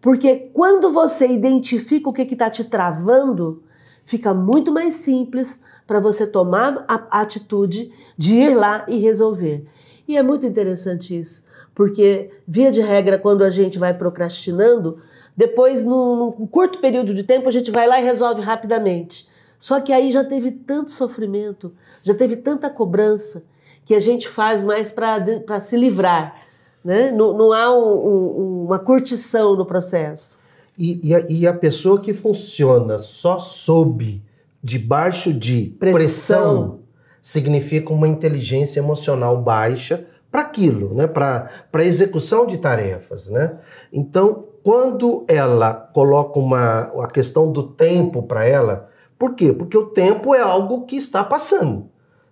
Porque 0.00 0.50
quando 0.52 0.90
você 0.90 1.26
identifica 1.26 2.08
o 2.08 2.12
que 2.12 2.22
está 2.22 2.49
te 2.49 2.64
travando, 2.64 3.62
fica 4.04 4.32
muito 4.32 4.72
mais 4.72 4.94
simples 4.94 5.61
para 5.86 6.00
você 6.00 6.26
tomar 6.26 6.84
a 6.88 7.20
atitude 7.20 7.92
de 8.16 8.36
ir 8.36 8.56
lá 8.56 8.84
e 8.88 8.98
resolver. 8.98 9.66
E 10.06 10.16
é 10.16 10.22
muito 10.22 10.46
interessante 10.46 11.18
isso, 11.18 11.44
porque, 11.74 12.30
via 12.46 12.70
de 12.70 12.80
regra, 12.80 13.18
quando 13.18 13.42
a 13.42 13.50
gente 13.50 13.78
vai 13.78 13.94
procrastinando, 13.94 14.98
depois, 15.36 15.84
num, 15.84 16.34
num 16.38 16.46
curto 16.46 16.78
período 16.78 17.14
de 17.14 17.24
tempo, 17.24 17.48
a 17.48 17.52
gente 17.52 17.70
vai 17.70 17.86
lá 17.86 18.00
e 18.00 18.04
resolve 18.04 18.42
rapidamente. 18.42 19.28
Só 19.58 19.80
que 19.80 19.92
aí 19.92 20.10
já 20.10 20.24
teve 20.24 20.50
tanto 20.50 20.90
sofrimento, 20.90 21.72
já 22.02 22.14
teve 22.14 22.36
tanta 22.36 22.68
cobrança, 22.68 23.44
que 23.84 23.94
a 23.94 24.00
gente 24.00 24.28
faz 24.28 24.64
mais 24.64 24.90
para 24.90 25.60
se 25.60 25.76
livrar 25.76 26.46
Né? 26.84 27.10
Não, 27.10 27.36
não 27.36 27.52
há 27.52 27.72
um, 27.72 27.94
um, 27.94 28.64
uma 28.66 28.78
curtição 28.78 29.56
no 29.56 29.66
processo. 29.66 30.40
E, 30.78 31.08
e, 31.08 31.14
a, 31.14 31.26
e, 31.28 31.46
a, 31.46 31.52
pessoa 31.52 32.00
que 32.00 32.14
funciona 32.14 32.96
só 32.96 33.38
sob, 33.38 34.22
debaixo 34.62 35.33
de 35.33 35.75
pressão, 35.78 35.97
pressão 35.97 36.78
significa 37.21 37.92
uma 37.92 38.09
inteligência 38.09 38.81
emocional 38.81 39.40
baixa 39.40 40.07
para 40.31 40.40
aquilo, 40.40 40.95
né? 40.95 41.07
para 41.07 41.49
a 41.73 41.85
execução 41.85 42.47
de 42.47 42.59
tarefas. 42.59 43.28
Né? 43.28 43.59
Então, 43.92 44.47
quando 44.62 45.25
ela 45.28 45.75
coloca 45.75 46.38
uma, 46.38 46.92
a 47.02 47.07
questão 47.07 47.50
do 47.50 47.64
tempo 47.64 48.23
para 48.23 48.45
ela, 48.45 48.88
por 49.19 49.35
quê? 49.35 49.52
Porque 49.52 49.76
o 49.76 49.87
tempo 49.87 50.35
é 50.35 50.40
algo 50.40 50.87
que 50.87 50.97
está 50.97 51.23
passando. 51.23 51.88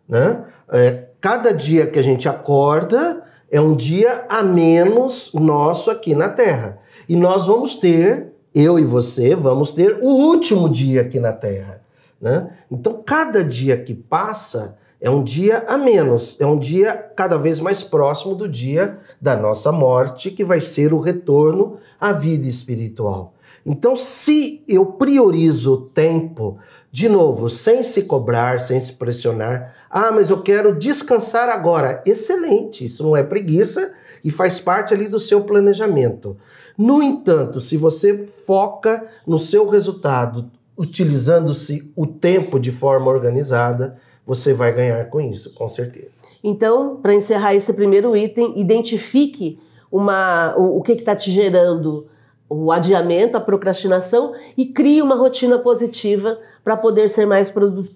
Né? 0.09 0.45
É, 0.73 1.05
cada 1.21 1.53
dia 1.53 1.87
que 1.87 1.99
a 1.99 2.03
gente 2.03 2.29
acorda 2.29 3.23
é 3.51 3.61
um 3.61 3.75
dia 3.75 4.25
a 4.29 4.43
menos 4.43 5.33
nosso 5.35 5.91
aqui 5.91 6.15
na 6.15 6.29
Terra. 6.29 6.79
E 7.09 7.17
nós 7.17 7.47
vamos 7.47 7.75
ter, 7.75 8.33
eu 8.55 8.79
e 8.79 8.85
você, 8.85 9.35
vamos 9.35 9.73
ter 9.73 9.99
o 10.01 10.07
último 10.07 10.69
dia 10.69 11.03
aqui 11.03 11.21
na 11.21 11.33
Terra. 11.33 11.81
Né? 12.21 12.51
Então, 12.71 13.03
cada 13.05 13.43
dia 13.43 13.77
que 13.77 13.95
passa 13.95 14.77
é 15.01 15.09
um 15.09 15.25
dia 15.25 15.65
a 15.67 15.79
menos, 15.79 16.37
é 16.39 16.45
um 16.45 16.59
dia 16.59 16.93
cada 17.17 17.39
vez 17.39 17.59
mais 17.59 17.83
próximo 17.83 18.35
do 18.35 18.47
dia 18.47 18.99
da 19.21 19.35
nossa 19.35 19.73
morte, 19.73 20.31
que 20.31 20.45
vai 20.45 20.61
ser 20.61 20.93
o 20.93 21.01
retorno 21.01 21.79
à 21.99 22.13
vida 22.13 22.47
espiritual. 22.47 23.33
Então, 23.65 23.97
se 23.97 24.63
eu 24.69 24.85
priorizo 24.87 25.75
o 25.75 25.81
tempo, 25.81 26.59
de 26.93 27.09
novo, 27.09 27.49
sem 27.49 27.83
se 27.83 28.03
cobrar, 28.03 28.61
sem 28.61 28.79
se 28.81 28.95
pressionar, 28.95 29.75
ah, 29.89 30.11
mas 30.11 30.29
eu 30.29 30.43
quero 30.43 30.79
descansar 30.79 31.49
agora. 31.49 32.03
Excelente, 32.07 32.85
isso 32.85 33.03
não 33.03 33.17
é 33.17 33.23
preguiça 33.23 33.93
e 34.25 34.31
faz 34.31 34.61
parte 34.61 34.93
ali 34.93 35.09
do 35.09 35.21
seu 35.21 35.43
planejamento. 35.45 36.37
No 36.77 37.03
entanto, 37.03 37.61
se 37.61 37.77
você 37.77 38.27
foca 38.27 39.07
no 39.27 39.39
seu 39.39 39.69
resultado, 39.69 40.51
utilizando-se 40.81 41.93
o 41.95 42.07
tempo 42.07 42.59
de 42.59 42.73
forma 42.73 43.11
organizada, 43.11 43.99
você 44.27 44.55
vai 44.55 44.73
ganhar 44.73 45.11
com 45.11 45.21
isso, 45.21 45.53
com 45.53 45.69
certeza. 45.69 46.23
Então, 46.43 46.97
para 46.97 47.13
encerrar 47.13 47.55
esse 47.55 47.71
primeiro 47.75 48.17
item, 48.17 48.59
identifique 48.59 49.59
uma, 49.93 50.55
o, 50.57 50.79
o 50.79 50.83
que 50.83 50.93
está 50.93 51.15
te 51.15 51.31
gerando 51.31 52.07
o 52.49 52.73
adiamento, 52.73 53.37
a 53.37 53.41
procrastinação 53.41 54.33
e 54.57 54.65
crie 54.65 55.03
uma 55.03 55.17
rotina 55.17 55.59
positiva 55.59 56.39
para 56.65 56.79
poder 56.79 57.11
ser 57.11 57.27
mais 57.27 57.53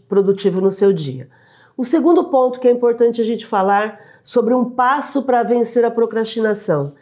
produtivo 0.06 0.60
no 0.60 0.70
seu 0.70 0.92
dia. 0.92 1.30
O 1.78 1.84
segundo 1.84 2.24
ponto 2.24 2.60
que 2.60 2.68
é 2.68 2.70
importante 2.70 3.18
a 3.18 3.24
gente 3.24 3.46
falar 3.46 3.98
sobre 4.22 4.52
um 4.52 4.68
passo 4.68 5.22
para 5.22 5.42
vencer 5.42 5.86
a 5.86 5.90
procrastinação. 5.90 6.92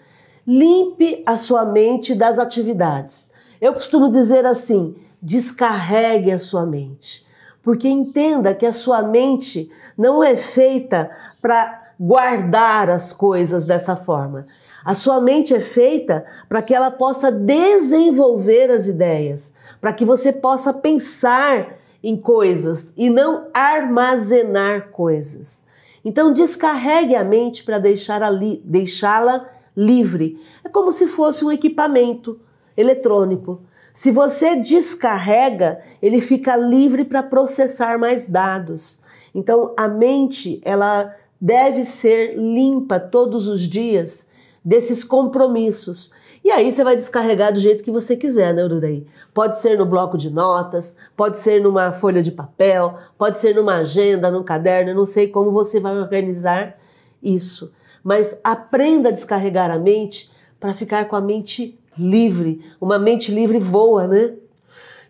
Limpe 0.47 1.25
a 1.27 1.37
sua 1.37 1.65
mente 1.65 2.15
das 2.15 2.39
atividades. 2.39 3.29
Eu 3.61 3.73
costumo 3.73 4.09
dizer 4.09 4.47
assim: 4.47 4.95
descarregue 5.23 6.33
a 6.33 6.39
sua 6.39 6.67
mente. 6.67 7.25
Porque 7.63 7.89
entenda 7.89 8.55
que 8.55 8.67
a 8.67 8.73
sua 8.73 9.03
mente 9.03 9.71
não 9.97 10.23
é 10.23 10.37
feita 10.37 11.11
para 11.41 11.93
guardar 11.99 12.91
as 12.91 13.13
coisas 13.13 13.65
dessa 13.65 13.95
forma. 13.95 14.47
A 14.85 14.97
sua 14.97 15.21
mente 15.21 15.55
é 15.55 15.61
feita 15.61 16.25
para 16.49 16.61
que 16.61 16.75
ela 16.75 16.91
possa 16.91 17.31
desenvolver 17.31 18.69
as 18.71 18.89
ideias, 18.89 19.55
para 19.81 19.93
que 19.93 20.05
você 20.05 20.33
possa 20.33 20.75
pensar 20.75 21.79
em 22.03 22.17
coisas 22.17 22.93
e 22.97 23.09
não 23.09 23.47
armazenar 23.55 24.89
coisas. 24.89 25.65
Então 26.05 26.33
descarregue 26.33 27.15
a 27.15 27.23
mente 27.23 27.63
para 27.63 27.79
deixá-la 27.79 28.29
li 28.29 28.61
deixá 28.65 29.47
livre. 29.77 30.41
É 30.65 30.69
como 30.69 30.91
se 30.91 31.07
fosse 31.07 31.45
um 31.45 31.53
equipamento 31.53 32.41
eletrônico. 32.77 33.61
Se 33.93 34.11
você 34.11 34.57
descarrega, 34.57 35.81
ele 36.01 36.21
fica 36.21 36.57
livre 36.57 37.05
para 37.05 37.23
processar 37.23 37.99
mais 37.99 38.27
dados. 38.27 39.03
Então, 39.35 39.75
a 39.77 39.89
mente, 39.89 40.61
ela 40.65 41.15
deve 41.41 41.85
ser 41.85 42.37
limpa 42.37 42.99
todos 43.01 43.49
os 43.49 43.63
dias 43.63 44.29
desses 44.65 45.03
compromissos. 45.03 46.13
E 46.45 46.51
aí 46.51 46.73
você 46.73 46.83
vai 46.83 46.97
descarregar 46.97 47.53
do 47.53 47.61
jeito 47.61 47.85
que 47.85 47.91
você 47.91 48.17
quiser, 48.17 48.55
né, 48.55 48.65
Ururaí? 48.65 49.07
Pode 49.35 49.59
ser 49.59 49.79
no 49.79 49.87
bloco 49.87 50.17
de 50.17 50.31
notas, 50.31 50.97
pode 51.17 51.39
ser 51.39 51.61
numa 51.61 51.93
folha 51.93 52.23
de 52.23 52.33
papel, 52.33 52.99
pode 53.19 53.39
ser 53.39 53.55
numa 53.55 53.77
agenda, 53.77 54.31
num 54.31 54.43
caderno, 54.43 54.95
não 54.95 55.05
sei 55.05 55.29
como 55.29 55.51
você 55.51 55.79
vai 55.79 55.97
organizar 55.97 56.79
isso. 57.23 57.75
Mas 58.03 58.39
aprenda 58.43 59.09
a 59.09 59.13
descarregar 59.13 59.71
a 59.71 59.79
mente 59.79 60.33
para 60.59 60.75
ficar 60.75 61.05
com 61.07 61.17
a 61.17 61.21
mente 61.21 61.79
livre. 61.97 62.61
Uma 62.81 62.99
mente 62.99 63.33
livre 63.33 63.59
voa, 63.59 64.07
né? 64.07 64.35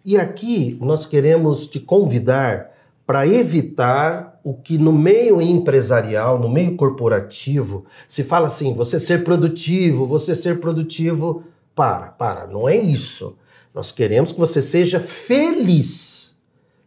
E 0.04 0.16
aqui 0.16 0.76
nós 0.80 1.06
queremos 1.06 1.66
te 1.66 1.78
convidar 1.78 2.70
para 3.06 3.26
evitar 3.26 4.40
o 4.42 4.54
que 4.54 4.76
no 4.76 4.92
meio 4.92 5.40
empresarial, 5.40 6.38
no 6.38 6.48
meio 6.48 6.76
corporativo, 6.76 7.84
se 8.08 8.24
fala 8.24 8.46
assim: 8.46 8.74
você 8.74 8.98
ser 8.98 9.22
produtivo, 9.22 10.06
você 10.06 10.34
ser 10.34 10.60
produtivo. 10.60 11.44
Para, 11.74 12.08
para, 12.08 12.46
não 12.46 12.68
é 12.68 12.76
isso. 12.76 13.38
Nós 13.74 13.90
queremos 13.90 14.30
que 14.30 14.38
você 14.38 14.60
seja 14.60 15.00
feliz. 15.00 16.38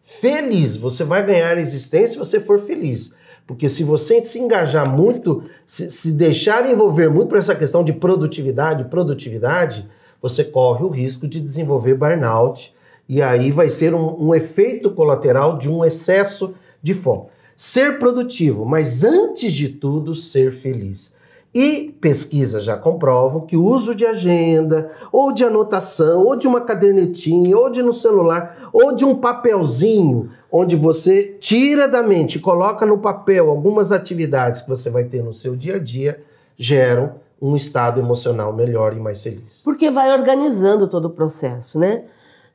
Feliz. 0.04 0.78
Você 0.78 1.04
vai 1.04 1.26
ganhar 1.26 1.58
existência 1.58 2.10
se 2.10 2.18
você 2.18 2.40
for 2.40 2.60
feliz. 2.60 3.16
Porque 3.48 3.70
se 3.70 3.84
você 3.84 4.24
se 4.24 4.40
engajar 4.40 4.90
muito, 4.90 5.44
se, 5.68 5.90
se 5.90 6.12
deixar 6.14 6.70
envolver 6.70 7.10
muito 7.10 7.30
por 7.30 7.38
essa 7.38 7.54
questão 7.54 7.84
de 7.84 7.94
produtividade, 7.94 8.86
produtividade, 8.86 9.88
você 10.22 10.44
corre 10.44 10.84
o 10.84 10.90
risco 10.90 11.28
de 11.28 11.40
desenvolver 11.40 11.94
burnout. 11.94 12.74
E 13.08 13.22
aí 13.22 13.52
vai 13.52 13.70
ser 13.70 13.94
um, 13.94 14.30
um 14.30 14.34
efeito 14.34 14.90
colateral 14.90 15.58
de 15.58 15.70
um 15.70 15.86
excesso 15.86 16.56
de 16.82 16.94
foco. 16.96 17.30
Ser 17.56 18.00
produtivo, 18.00 18.66
mas 18.66 19.04
antes 19.04 19.54
de 19.54 19.70
tudo, 19.70 20.16
ser 20.16 20.52
feliz. 20.52 21.14
E 21.56 21.96
pesquisas 22.02 22.66
já 22.66 22.76
comprovam 22.76 23.46
que 23.46 23.56
o 23.56 23.64
uso 23.64 23.96
de 23.96 24.06
agenda, 24.06 24.92
ou 25.10 25.32
de 25.32 25.46
anotação, 25.46 26.26
ou 26.26 26.36
de 26.36 26.50
uma 26.50 26.60
cadernetinha, 26.60 27.58
ou 27.58 27.70
de 27.70 27.82
no 27.82 27.94
celular, 27.94 28.70
ou 28.74 28.94
de 28.94 29.06
um 29.06 29.16
papelzinho, 29.16 30.30
onde 30.52 30.76
você 30.76 31.38
tira 31.40 31.88
da 31.88 32.04
mente 32.04 32.40
coloca 32.40 32.86
no 32.86 32.98
papel 32.98 33.50
algumas 33.50 33.94
atividades 33.94 34.64
que 34.64 34.70
você 34.70 34.90
vai 34.90 35.06
ter 35.06 35.24
no 35.24 35.34
seu 35.34 35.56
dia 35.56 35.78
a 35.78 35.80
dia, 35.80 36.22
geram 36.58 37.14
um 37.42 37.56
estado 37.56 38.02
emocional 38.02 38.52
melhor 38.52 38.92
e 38.92 39.00
mais 39.00 39.24
feliz. 39.24 39.62
Porque 39.64 39.90
vai 39.90 40.12
organizando 40.12 40.90
todo 40.90 41.06
o 41.06 41.10
processo, 41.10 41.80
né? 41.80 42.04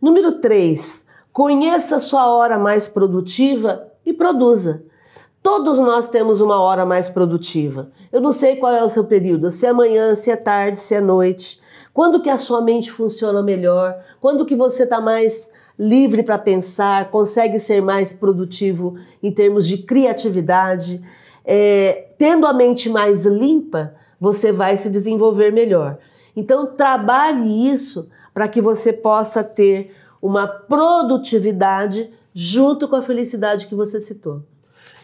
Número 0.00 0.32
3, 0.32 1.06
conheça 1.32 1.96
a 1.96 2.00
sua 2.00 2.26
hora 2.26 2.58
mais 2.58 2.86
produtiva 2.86 3.88
e 4.04 4.12
produza. 4.12 4.82
Todos 5.42 5.78
nós 5.78 6.06
temos 6.08 6.42
uma 6.42 6.60
hora 6.60 6.84
mais 6.84 7.08
produtiva. 7.08 7.90
Eu 8.12 8.20
não 8.20 8.30
sei 8.30 8.56
qual 8.56 8.74
é 8.74 8.84
o 8.84 8.90
seu 8.90 9.04
período, 9.04 9.50
se 9.50 9.64
é 9.66 9.72
manhã, 9.72 10.14
se 10.14 10.30
é 10.30 10.36
tarde, 10.36 10.78
se 10.78 10.94
é 10.94 11.00
noite. 11.00 11.62
Quando 11.94 12.20
que 12.20 12.28
a 12.28 12.36
sua 12.36 12.60
mente 12.60 12.92
funciona 12.92 13.42
melhor? 13.42 13.98
Quando 14.20 14.44
que 14.44 14.54
você 14.54 14.82
está 14.82 15.00
mais 15.00 15.50
livre 15.78 16.22
para 16.22 16.36
pensar, 16.36 17.10
consegue 17.10 17.58
ser 17.58 17.80
mais 17.80 18.12
produtivo 18.12 18.98
em 19.22 19.32
termos 19.32 19.66
de 19.66 19.78
criatividade? 19.78 21.02
É, 21.42 22.08
tendo 22.18 22.46
a 22.46 22.52
mente 22.52 22.90
mais 22.90 23.24
limpa, 23.24 23.94
você 24.20 24.52
vai 24.52 24.76
se 24.76 24.90
desenvolver 24.90 25.50
melhor. 25.50 25.96
Então 26.36 26.66
trabalhe 26.66 27.66
isso 27.66 28.10
para 28.34 28.46
que 28.46 28.60
você 28.60 28.92
possa 28.92 29.42
ter 29.42 29.96
uma 30.20 30.46
produtividade 30.46 32.12
junto 32.34 32.86
com 32.86 32.96
a 32.96 33.02
felicidade 33.02 33.66
que 33.66 33.74
você 33.74 33.98
citou 34.02 34.42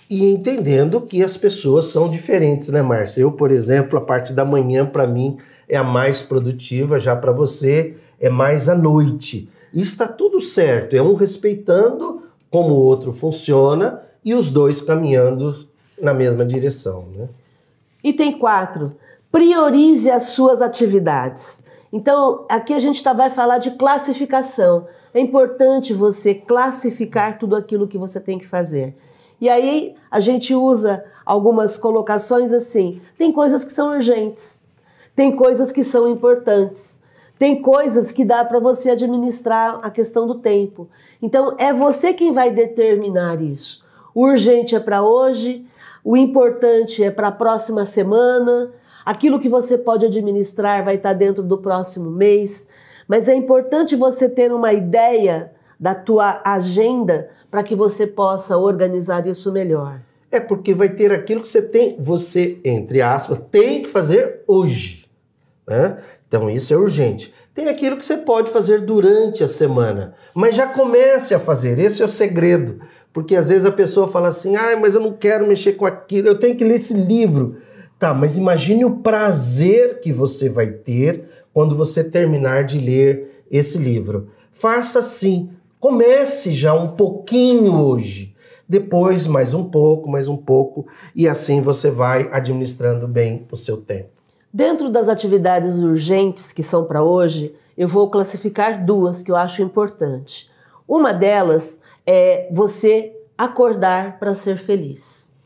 e 0.08 0.24
entendendo 0.32 1.00
que 1.00 1.22
as 1.22 1.36
pessoas 1.36 1.86
são 1.86 2.08
diferentes, 2.08 2.68
né, 2.68 2.82
Márcia? 2.82 3.22
Eu, 3.22 3.32
por 3.32 3.50
exemplo, 3.50 3.98
a 3.98 4.02
parte 4.02 4.32
da 4.32 4.44
manhã 4.44 4.86
para 4.86 5.06
mim 5.06 5.38
é 5.68 5.76
a 5.76 5.84
mais 5.84 6.22
produtiva, 6.22 6.98
já 6.98 7.16
para 7.16 7.32
você 7.32 7.96
é 8.20 8.30
mais 8.30 8.68
à 8.68 8.74
noite. 8.74 9.48
Está 9.72 10.06
tudo 10.06 10.40
certo, 10.40 10.94
é 10.94 11.02
um 11.02 11.14
respeitando 11.14 12.22
como 12.50 12.74
o 12.74 12.78
outro 12.78 13.12
funciona 13.12 14.00
e 14.24 14.34
os 14.34 14.50
dois 14.50 14.80
caminhando 14.80 15.66
na 16.00 16.14
mesma 16.14 16.44
direção, 16.44 17.06
né? 17.14 17.28
Item 18.02 18.38
4. 18.38 18.92
Priorize 19.32 20.10
as 20.10 20.26
suas 20.26 20.62
atividades. 20.62 21.64
Então, 21.92 22.44
aqui 22.48 22.72
a 22.72 22.78
gente 22.78 23.02
tá, 23.02 23.12
vai 23.12 23.30
falar 23.30 23.58
de 23.58 23.72
classificação. 23.72 24.86
É 25.12 25.20
importante 25.20 25.92
você 25.92 26.34
classificar 26.34 27.38
tudo 27.38 27.56
aquilo 27.56 27.88
que 27.88 27.98
você 27.98 28.20
tem 28.20 28.38
que 28.38 28.46
fazer. 28.46 28.94
E 29.40 29.48
aí 29.48 29.94
a 30.10 30.20
gente 30.20 30.54
usa 30.54 31.04
algumas 31.24 31.78
colocações 31.78 32.52
assim: 32.52 33.00
tem 33.18 33.32
coisas 33.32 33.64
que 33.64 33.72
são 33.72 33.90
urgentes, 33.94 34.60
tem 35.14 35.34
coisas 35.34 35.72
que 35.72 35.84
são 35.84 36.08
importantes, 36.08 37.02
tem 37.38 37.60
coisas 37.60 38.12
que 38.12 38.24
dá 38.24 38.44
para 38.44 38.58
você 38.58 38.90
administrar 38.90 39.80
a 39.82 39.90
questão 39.90 40.26
do 40.26 40.36
tempo. 40.36 40.88
Então 41.20 41.54
é 41.58 41.72
você 41.72 42.12
quem 42.12 42.32
vai 42.32 42.50
determinar 42.50 43.42
isso. 43.42 43.84
O 44.14 44.22
urgente 44.24 44.74
é 44.74 44.80
para 44.80 45.02
hoje, 45.02 45.66
o 46.02 46.16
importante 46.16 47.04
é 47.04 47.10
para 47.10 47.28
a 47.28 47.32
próxima 47.32 47.84
semana, 47.84 48.72
Aquilo 49.06 49.38
que 49.38 49.48
você 49.48 49.78
pode 49.78 50.04
administrar 50.04 50.84
vai 50.84 50.96
estar 50.96 51.12
dentro 51.12 51.40
do 51.40 51.56
próximo 51.56 52.10
mês, 52.10 52.66
mas 53.06 53.28
é 53.28 53.36
importante 53.36 53.94
você 53.94 54.28
ter 54.28 54.52
uma 54.52 54.72
ideia 54.72 55.52
da 55.78 55.94
tua 55.94 56.40
agenda 56.44 57.28
para 57.50 57.62
que 57.62 57.74
você 57.74 58.06
possa 58.06 58.56
organizar 58.56 59.26
isso 59.26 59.52
melhor. 59.52 60.00
É 60.30 60.40
porque 60.40 60.74
vai 60.74 60.88
ter 60.88 61.12
aquilo 61.12 61.40
que 61.40 61.48
você 61.48 61.62
tem, 61.62 61.96
você, 61.98 62.58
entre 62.64 63.00
aspas, 63.00 63.40
tem 63.50 63.82
que 63.82 63.88
fazer 63.88 64.42
hoje. 64.46 65.06
Né? 65.68 65.98
Então 66.28 66.50
isso 66.50 66.72
é 66.72 66.76
urgente. 66.76 67.32
Tem 67.54 67.68
aquilo 67.68 67.96
que 67.96 68.04
você 68.04 68.18
pode 68.18 68.50
fazer 68.50 68.82
durante 68.82 69.42
a 69.42 69.48
semana, 69.48 70.14
mas 70.34 70.54
já 70.54 70.66
comece 70.66 71.34
a 71.34 71.40
fazer. 71.40 71.78
Esse 71.78 72.02
é 72.02 72.04
o 72.04 72.08
segredo. 72.08 72.80
Porque 73.14 73.34
às 73.34 73.48
vezes 73.48 73.64
a 73.64 73.72
pessoa 73.72 74.08
fala 74.08 74.28
assim: 74.28 74.56
ah, 74.56 74.76
mas 74.78 74.94
eu 74.94 75.00
não 75.00 75.12
quero 75.12 75.46
mexer 75.46 75.72
com 75.72 75.86
aquilo, 75.86 76.28
eu 76.28 76.38
tenho 76.38 76.54
que 76.54 76.64
ler 76.64 76.74
esse 76.74 76.92
livro. 76.92 77.56
Tá, 77.98 78.12
mas 78.12 78.36
imagine 78.36 78.84
o 78.84 78.98
prazer 78.98 80.00
que 80.00 80.12
você 80.12 80.50
vai 80.50 80.66
ter 80.66 81.24
quando 81.50 81.74
você 81.74 82.04
terminar 82.04 82.64
de 82.64 82.78
ler 82.78 83.42
esse 83.50 83.78
livro. 83.78 84.28
Faça 84.52 84.98
assim, 84.98 85.48
comece 85.80 86.52
já 86.52 86.74
um 86.74 86.88
pouquinho 86.88 87.80
hoje, 87.80 88.34
depois 88.68 89.26
mais 89.26 89.54
um 89.54 89.64
pouco, 89.64 90.08
mais 90.08 90.28
um 90.28 90.36
pouco, 90.36 90.86
e 91.14 91.28
assim 91.28 91.60
você 91.60 91.90
vai 91.90 92.28
administrando 92.32 93.06
bem 93.06 93.46
o 93.50 93.56
seu 93.56 93.76
tempo. 93.78 94.10
Dentro 94.52 94.90
das 94.90 95.08
atividades 95.08 95.78
urgentes 95.78 96.52
que 96.52 96.62
são 96.62 96.84
para 96.84 97.02
hoje, 97.02 97.54
eu 97.76 97.86
vou 97.86 98.10
classificar 98.10 98.84
duas 98.84 99.22
que 99.22 99.30
eu 99.30 99.36
acho 99.36 99.62
importante. 99.62 100.50
Uma 100.88 101.12
delas 101.12 101.78
é 102.06 102.48
você 102.50 103.12
acordar 103.36 104.18
para 104.18 104.34
ser 104.34 104.56
feliz. 104.56 105.36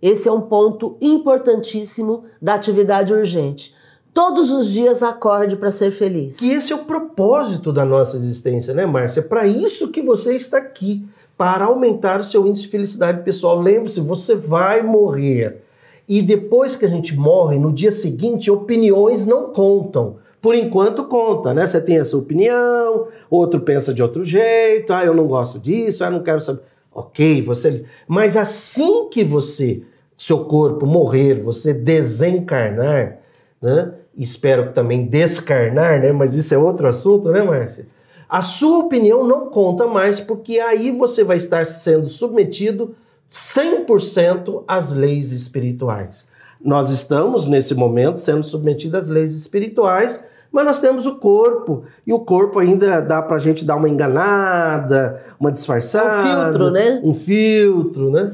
Esse 0.00 0.28
é 0.28 0.32
um 0.32 0.42
ponto 0.42 0.96
importantíssimo 1.00 2.24
da 2.40 2.54
atividade 2.54 3.12
urgente. 3.12 3.74
Todos 4.12 4.50
os 4.50 4.68
dias 4.68 5.02
acorde 5.02 5.56
para 5.56 5.70
ser 5.70 5.90
feliz. 5.90 6.38
Que 6.38 6.50
esse 6.50 6.72
é 6.72 6.76
o 6.76 6.84
propósito 6.84 7.72
da 7.72 7.84
nossa 7.84 8.16
existência, 8.16 8.74
né, 8.74 8.84
Márcia? 8.84 9.20
É 9.20 9.22
para 9.22 9.46
isso 9.46 9.90
que 9.92 10.02
você 10.02 10.34
está 10.34 10.58
aqui, 10.58 11.06
para 11.36 11.66
aumentar 11.66 12.20
o 12.20 12.24
seu 12.24 12.46
índice 12.46 12.64
de 12.64 12.70
felicidade 12.70 13.22
pessoal. 13.22 13.60
Lembre-se, 13.60 14.00
você 14.00 14.34
vai 14.34 14.82
morrer. 14.82 15.62
E 16.08 16.20
depois 16.20 16.74
que 16.74 16.84
a 16.84 16.88
gente 16.88 17.16
morre, 17.16 17.58
no 17.58 17.72
dia 17.72 17.90
seguinte, 17.90 18.50
opiniões 18.50 19.24
não 19.24 19.52
contam. 19.52 20.16
Por 20.42 20.54
enquanto 20.54 21.04
conta, 21.04 21.54
né? 21.54 21.66
Você 21.66 21.80
tem 21.80 21.98
essa 21.98 22.16
opinião, 22.16 23.06
outro 23.30 23.60
pensa 23.60 23.94
de 23.94 24.02
outro 24.02 24.24
jeito, 24.24 24.92
ah, 24.92 25.04
eu 25.04 25.14
não 25.14 25.26
gosto 25.28 25.58
disso, 25.58 26.02
ah, 26.02 26.10
não 26.10 26.22
quero 26.22 26.40
saber. 26.40 26.62
Ok, 26.92 27.42
você. 27.42 27.84
Mas 28.08 28.36
assim 28.36 29.08
que 29.08 29.22
você, 29.22 29.82
seu 30.16 30.44
corpo 30.46 30.84
morrer, 30.84 31.40
você 31.40 31.72
desencarnar, 31.72 33.18
né? 33.62 33.94
Espero 34.16 34.66
que 34.68 34.72
também 34.72 35.06
descarnar, 35.06 36.00
né? 36.00 36.12
Mas 36.12 36.34
isso 36.34 36.52
é 36.54 36.58
outro 36.58 36.86
assunto, 36.86 37.30
né, 37.30 37.42
Márcia? 37.42 37.86
A 38.28 38.42
sua 38.42 38.78
opinião 38.78 39.26
não 39.26 39.46
conta 39.46 39.86
mais, 39.86 40.20
porque 40.20 40.60
aí 40.60 40.92
você 40.92 41.24
vai 41.24 41.36
estar 41.36 41.66
sendo 41.66 42.06
submetido 42.06 42.94
100% 43.28 44.62
às 44.68 44.92
leis 44.92 45.32
espirituais. 45.32 46.28
Nós 46.62 46.90
estamos, 46.90 47.46
nesse 47.46 47.74
momento, 47.74 48.18
sendo 48.18 48.44
submetidos 48.44 48.94
às 48.94 49.08
leis 49.08 49.34
espirituais, 49.36 50.24
mas 50.52 50.64
nós 50.64 50.80
temos 50.80 51.06
o 51.06 51.16
corpo, 51.16 51.84
e 52.06 52.12
o 52.12 52.20
corpo 52.20 52.58
ainda 52.58 53.00
dá 53.00 53.22
para 53.22 53.36
a 53.36 53.38
gente 53.38 53.64
dar 53.64 53.76
uma 53.76 53.88
enganada, 53.88 55.22
uma 55.38 55.50
disfarçada. 55.50 56.48
Um 56.48 56.52
filtro, 56.52 56.70
né? 56.70 57.00
Um 57.02 57.14
filtro, 57.14 58.10
né? 58.10 58.32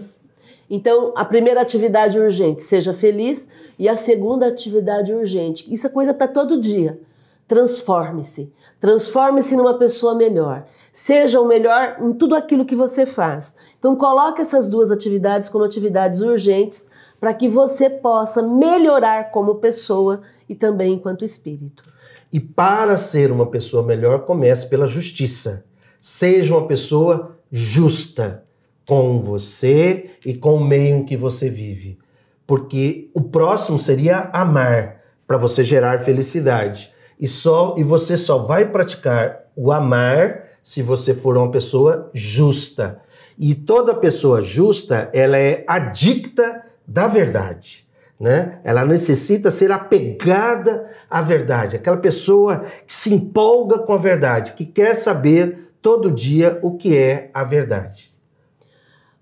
Então, 0.68 1.12
a 1.16 1.24
primeira 1.24 1.60
atividade 1.60 2.18
urgente, 2.18 2.62
seja 2.62 2.92
feliz, 2.92 3.48
e 3.78 3.88
a 3.88 3.96
segunda 3.96 4.48
atividade 4.48 5.12
urgente, 5.12 5.72
isso 5.72 5.86
é 5.86 5.90
coisa 5.90 6.12
para 6.12 6.26
todo 6.26 6.60
dia. 6.60 7.00
Transforme-se. 7.46 8.52
Transforme-se 8.80 9.54
numa 9.54 9.78
pessoa 9.78 10.14
melhor. 10.14 10.66
Seja 10.92 11.40
o 11.40 11.46
melhor 11.46 11.98
em 12.00 12.12
tudo 12.12 12.34
aquilo 12.34 12.64
que 12.64 12.74
você 12.74 13.06
faz. 13.06 13.54
Então, 13.78 13.94
coloque 13.94 14.40
essas 14.40 14.68
duas 14.68 14.90
atividades 14.90 15.48
como 15.48 15.64
atividades 15.64 16.20
urgentes 16.20 16.86
para 17.20 17.32
que 17.32 17.48
você 17.48 17.88
possa 17.88 18.42
melhorar 18.42 19.30
como 19.30 19.56
pessoa 19.56 20.22
e 20.48 20.54
também 20.54 20.94
enquanto 20.94 21.24
espírito. 21.24 21.84
E 22.32 22.40
para 22.40 22.96
ser 22.96 23.30
uma 23.30 23.46
pessoa 23.46 23.82
melhor, 23.82 24.24
comece 24.24 24.68
pela 24.68 24.86
justiça. 24.86 25.64
Seja 26.00 26.54
uma 26.54 26.66
pessoa 26.66 27.36
justa 27.50 28.45
com 28.86 29.20
você 29.20 30.10
e 30.24 30.34
com 30.34 30.56
o 30.56 30.64
meio 30.64 30.96
em 30.96 31.04
que 31.04 31.16
você 31.16 31.50
vive. 31.50 31.98
Porque 32.46 33.10
o 33.12 33.20
próximo 33.20 33.78
seria 33.78 34.30
amar 34.32 35.00
para 35.26 35.36
você 35.36 35.64
gerar 35.64 35.98
felicidade. 35.98 36.90
E 37.18 37.26
só 37.26 37.74
e 37.76 37.82
você 37.82 38.16
só 38.16 38.38
vai 38.38 38.70
praticar 38.70 39.40
o 39.56 39.72
amar 39.72 40.44
se 40.62 40.82
você 40.82 41.12
for 41.12 41.36
uma 41.36 41.50
pessoa 41.50 42.10
justa. 42.14 43.00
E 43.38 43.54
toda 43.54 43.94
pessoa 43.94 44.40
justa, 44.40 45.10
ela 45.12 45.36
é 45.36 45.64
adicta 45.66 46.62
da 46.86 47.06
verdade 47.06 47.86
né? 48.18 48.60
Ela 48.64 48.84
necessita 48.84 49.50
ser 49.50 49.70
apegada 49.70 50.90
à 51.08 51.22
verdade, 51.22 51.76
aquela 51.76 51.98
pessoa 51.98 52.64
que 52.86 52.92
se 52.92 53.14
empolga 53.14 53.78
com 53.80 53.92
a 53.92 53.98
verdade, 53.98 54.54
que 54.54 54.64
quer 54.64 54.94
saber 54.94 55.70
todo 55.80 56.10
dia 56.10 56.58
o 56.62 56.76
que 56.76 56.96
é 56.96 57.30
a 57.32 57.44
verdade. 57.44 58.10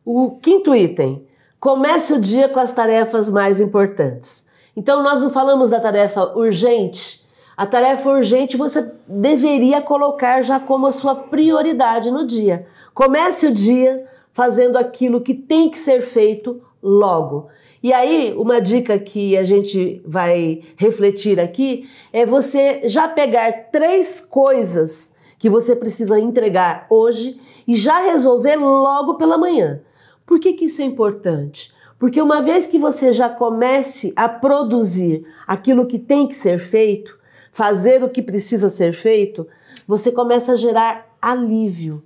O 0.04 0.32
quinto 0.32 0.74
item: 0.74 1.26
comece 1.58 2.12
o 2.12 2.20
dia 2.20 2.48
com 2.48 2.60
as 2.60 2.72
tarefas 2.72 3.30
mais 3.30 3.60
importantes. 3.60 4.44
Então, 4.76 5.02
nós 5.02 5.22
não 5.22 5.30
falamos 5.30 5.70
da 5.70 5.80
tarefa 5.80 6.36
urgente. 6.36 7.24
A 7.56 7.66
tarefa 7.66 8.10
urgente 8.10 8.56
você 8.56 8.90
deveria 9.06 9.80
colocar 9.80 10.42
já 10.42 10.58
como 10.58 10.86
a 10.86 10.92
sua 10.92 11.14
prioridade 11.14 12.10
no 12.10 12.26
dia. 12.26 12.66
Comece 12.92 13.46
o 13.46 13.52
dia 13.52 14.04
fazendo 14.32 14.76
aquilo 14.76 15.20
que 15.20 15.32
tem 15.32 15.70
que 15.70 15.78
ser 15.78 16.02
feito 16.02 16.60
logo. 16.82 17.48
E 17.82 17.92
aí, 17.92 18.34
uma 18.36 18.60
dica 18.60 18.98
que 18.98 19.36
a 19.36 19.44
gente 19.44 20.02
vai 20.04 20.62
refletir 20.76 21.38
aqui 21.38 21.88
é 22.12 22.26
você 22.26 22.82
já 22.88 23.06
pegar 23.06 23.70
três 23.70 24.20
coisas 24.20 25.14
que 25.38 25.48
você 25.48 25.76
precisa 25.76 26.18
entregar 26.18 26.86
hoje 26.90 27.40
e 27.66 27.76
já 27.76 28.00
resolver 28.00 28.56
logo 28.56 29.14
pela 29.14 29.38
manhã. 29.38 29.80
Por 30.26 30.40
que, 30.40 30.54
que 30.54 30.64
isso 30.66 30.82
é 30.82 30.84
importante? 30.84 31.72
Porque 31.98 32.20
uma 32.20 32.42
vez 32.42 32.66
que 32.66 32.78
você 32.78 33.12
já 33.12 33.28
comece 33.28 34.12
a 34.16 34.28
produzir 34.28 35.26
aquilo 35.46 35.86
que 35.86 35.98
tem 35.98 36.26
que 36.26 36.34
ser 36.34 36.58
feito, 36.58 37.18
fazer 37.50 38.02
o 38.02 38.08
que 38.08 38.20
precisa 38.20 38.68
ser 38.68 38.92
feito, 38.92 39.46
você 39.86 40.10
começa 40.10 40.52
a 40.52 40.56
gerar 40.56 41.06
alívio. 41.20 42.02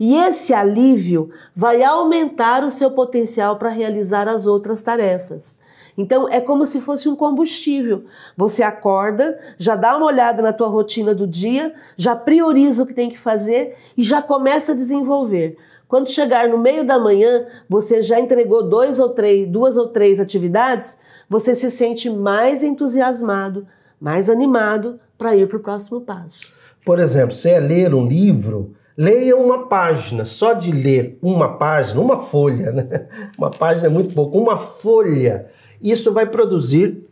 E 0.00 0.14
esse 0.16 0.54
alívio 0.54 1.30
vai 1.54 1.82
aumentar 1.82 2.64
o 2.64 2.70
seu 2.70 2.90
potencial 2.90 3.56
para 3.56 3.68
realizar 3.68 4.28
as 4.28 4.46
outras 4.46 4.80
tarefas. 4.80 5.58
Então 5.96 6.28
é 6.28 6.40
como 6.40 6.64
se 6.64 6.80
fosse 6.80 7.08
um 7.08 7.16
combustível. 7.16 8.04
Você 8.36 8.62
acorda, 8.62 9.38
já 9.58 9.74
dá 9.74 9.96
uma 9.96 10.06
olhada 10.06 10.40
na 10.40 10.52
tua 10.52 10.68
rotina 10.68 11.12
do 11.12 11.26
dia, 11.26 11.74
já 11.96 12.14
prioriza 12.14 12.84
o 12.84 12.86
que 12.86 12.94
tem 12.94 13.08
que 13.08 13.18
fazer 13.18 13.76
e 13.96 14.02
já 14.04 14.22
começa 14.22 14.72
a 14.72 14.76
desenvolver. 14.76 15.56
Quando 15.88 16.10
chegar 16.10 16.48
no 16.48 16.58
meio 16.58 16.86
da 16.86 16.98
manhã, 16.98 17.46
você 17.68 18.02
já 18.02 18.20
entregou 18.20 18.62
dois 18.68 18.98
ou 18.98 19.08
três, 19.08 19.48
duas 19.48 19.76
ou 19.76 19.88
três 19.88 20.20
atividades, 20.20 20.98
você 21.28 21.54
se 21.54 21.70
sente 21.70 22.10
mais 22.10 22.62
entusiasmado, 22.62 23.66
mais 24.00 24.28
animado 24.28 25.00
para 25.16 25.34
ir 25.34 25.48
para 25.48 25.56
o 25.56 25.62
próximo 25.62 26.02
passo. 26.02 26.54
Por 26.84 26.98
exemplo, 26.98 27.34
você 27.34 27.50
é 27.50 27.60
ler 27.60 27.94
um 27.94 28.06
livro, 28.06 28.76
Leia 29.00 29.36
uma 29.36 29.68
página, 29.68 30.24
só 30.24 30.54
de 30.54 30.72
ler 30.72 31.20
uma 31.22 31.56
página, 31.56 32.00
uma 32.00 32.18
folha, 32.18 32.72
né? 32.72 33.06
Uma 33.38 33.48
página 33.48 33.86
é 33.86 33.88
muito 33.88 34.12
pouco, 34.12 34.36
uma 34.36 34.58
folha. 34.58 35.46
Isso 35.80 36.12
vai 36.12 36.26
produzir 36.26 37.07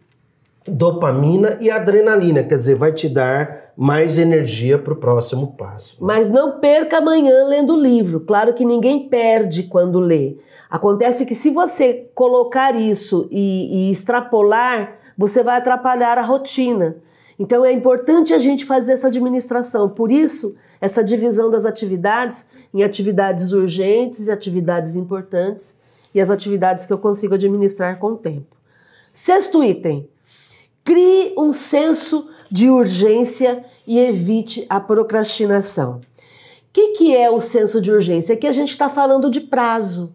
dopamina 0.69 1.57
e 1.61 1.71
adrenalina, 1.71 2.43
quer 2.43 2.57
dizer, 2.57 2.75
vai 2.75 2.93
te 2.93 3.09
dar 3.09 3.73
mais 3.77 4.19
energia 4.19 4.79
para 4.79 4.93
o 4.93 4.97
próximo 4.97 5.55
passo. 5.57 5.97
Mas 6.01 6.31
não 6.31 6.59
perca 6.59 6.99
amanhã 6.99 7.47
lendo 7.47 7.75
o 7.75 7.81
livro. 7.81 8.21
Claro 8.21 8.55
que 8.55 8.65
ninguém 8.65 9.09
perde 9.09 9.65
quando 9.65 10.01
lê. 10.01 10.37
Acontece 10.69 11.25
que 11.25 11.35
se 11.35 11.51
você 11.51 12.11
colocar 12.15 12.75
isso 12.75 13.29
e, 13.31 13.89
e 13.89 13.91
extrapolar, 13.91 14.99
você 15.17 15.43
vai 15.43 15.57
atrapalhar 15.57 16.19
a 16.19 16.23
rotina. 16.23 16.97
Então 17.39 17.65
é 17.65 17.73
importante 17.73 18.33
a 18.35 18.39
gente 18.39 18.65
fazer 18.65 18.93
essa 18.93 19.09
administração. 19.09 19.89
Por 19.89 20.11
isso, 20.11 20.55
essa 20.81 21.05
divisão 21.05 21.51
das 21.51 21.65
atividades 21.65 22.47
em 22.73 22.83
atividades 22.83 23.53
urgentes 23.53 24.27
e 24.27 24.31
atividades 24.31 24.97
importantes 24.97 25.77
e 26.15 26.21
as 26.21 26.31
atividades 26.31 26.87
que 26.87 26.93
eu 26.93 26.99
consigo 26.99 27.35
administrar 27.35 27.99
com 27.99 28.13
o 28.13 28.17
tempo. 28.17 28.57
Sexto 29.13 29.63
item: 29.63 30.09
crie 30.87 31.35
um 31.37 31.53
senso 31.53 32.31
de 32.49 32.71
urgência 32.71 33.65
e 33.85 33.99
evite 33.99 34.65
a 34.71 34.79
procrastinação. 34.79 35.97
O 35.97 36.01
que, 36.73 36.93
que 36.93 37.17
é 37.17 37.29
o 37.29 37.41
senso 37.41 37.83
de 37.83 37.91
urgência? 37.91 38.35
Aqui 38.35 38.47
a 38.47 38.53
gente 38.53 38.71
está 38.71 38.89
falando 38.89 39.29
de 39.29 39.41
prazo. 39.41 40.15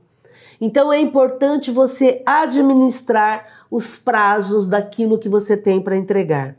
Então 0.61 0.93
é 0.93 0.97
importante 0.97 1.69
você 1.69 2.23
administrar 2.25 3.65
os 3.69 3.97
prazos 3.97 4.69
daquilo 4.69 5.19
que 5.19 5.27
você 5.27 5.57
tem 5.57 5.81
para 5.81 5.97
entregar. 5.97 6.55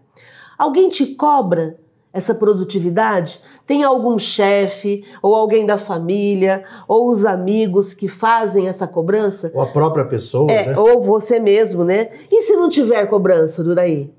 Alguém 0.58 0.90
te 0.90 1.06
cobra 1.14 1.78
essa 2.12 2.34
produtividade? 2.34 3.40
Tem 3.66 3.82
algum 3.82 4.18
chefe, 4.18 5.04
ou 5.22 5.34
alguém 5.34 5.64
da 5.64 5.78
família, 5.78 6.64
ou 6.86 7.08
os 7.10 7.24
amigos 7.24 7.94
que 7.94 8.08
fazem 8.08 8.68
essa 8.68 8.86
cobrança? 8.86 9.50
Ou 9.54 9.62
a 9.62 9.66
própria 9.66 10.04
pessoa, 10.04 10.50
É, 10.52 10.68
né? 10.68 10.78
ou 10.78 11.02
você 11.02 11.40
mesmo, 11.40 11.84
né? 11.84 12.10
E 12.30 12.42
se 12.42 12.54
não 12.54 12.68
tiver 12.68 13.06
cobrança, 13.06 13.64
Duraí? 13.64 14.10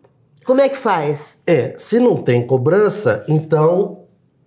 Como 0.45 0.59
é 0.59 0.67
que 0.67 0.77
faz? 0.77 1.39
É, 1.47 1.73
se 1.77 1.99
não 1.99 2.17
tem 2.17 2.45
cobrança, 2.45 3.23
então 3.29 3.99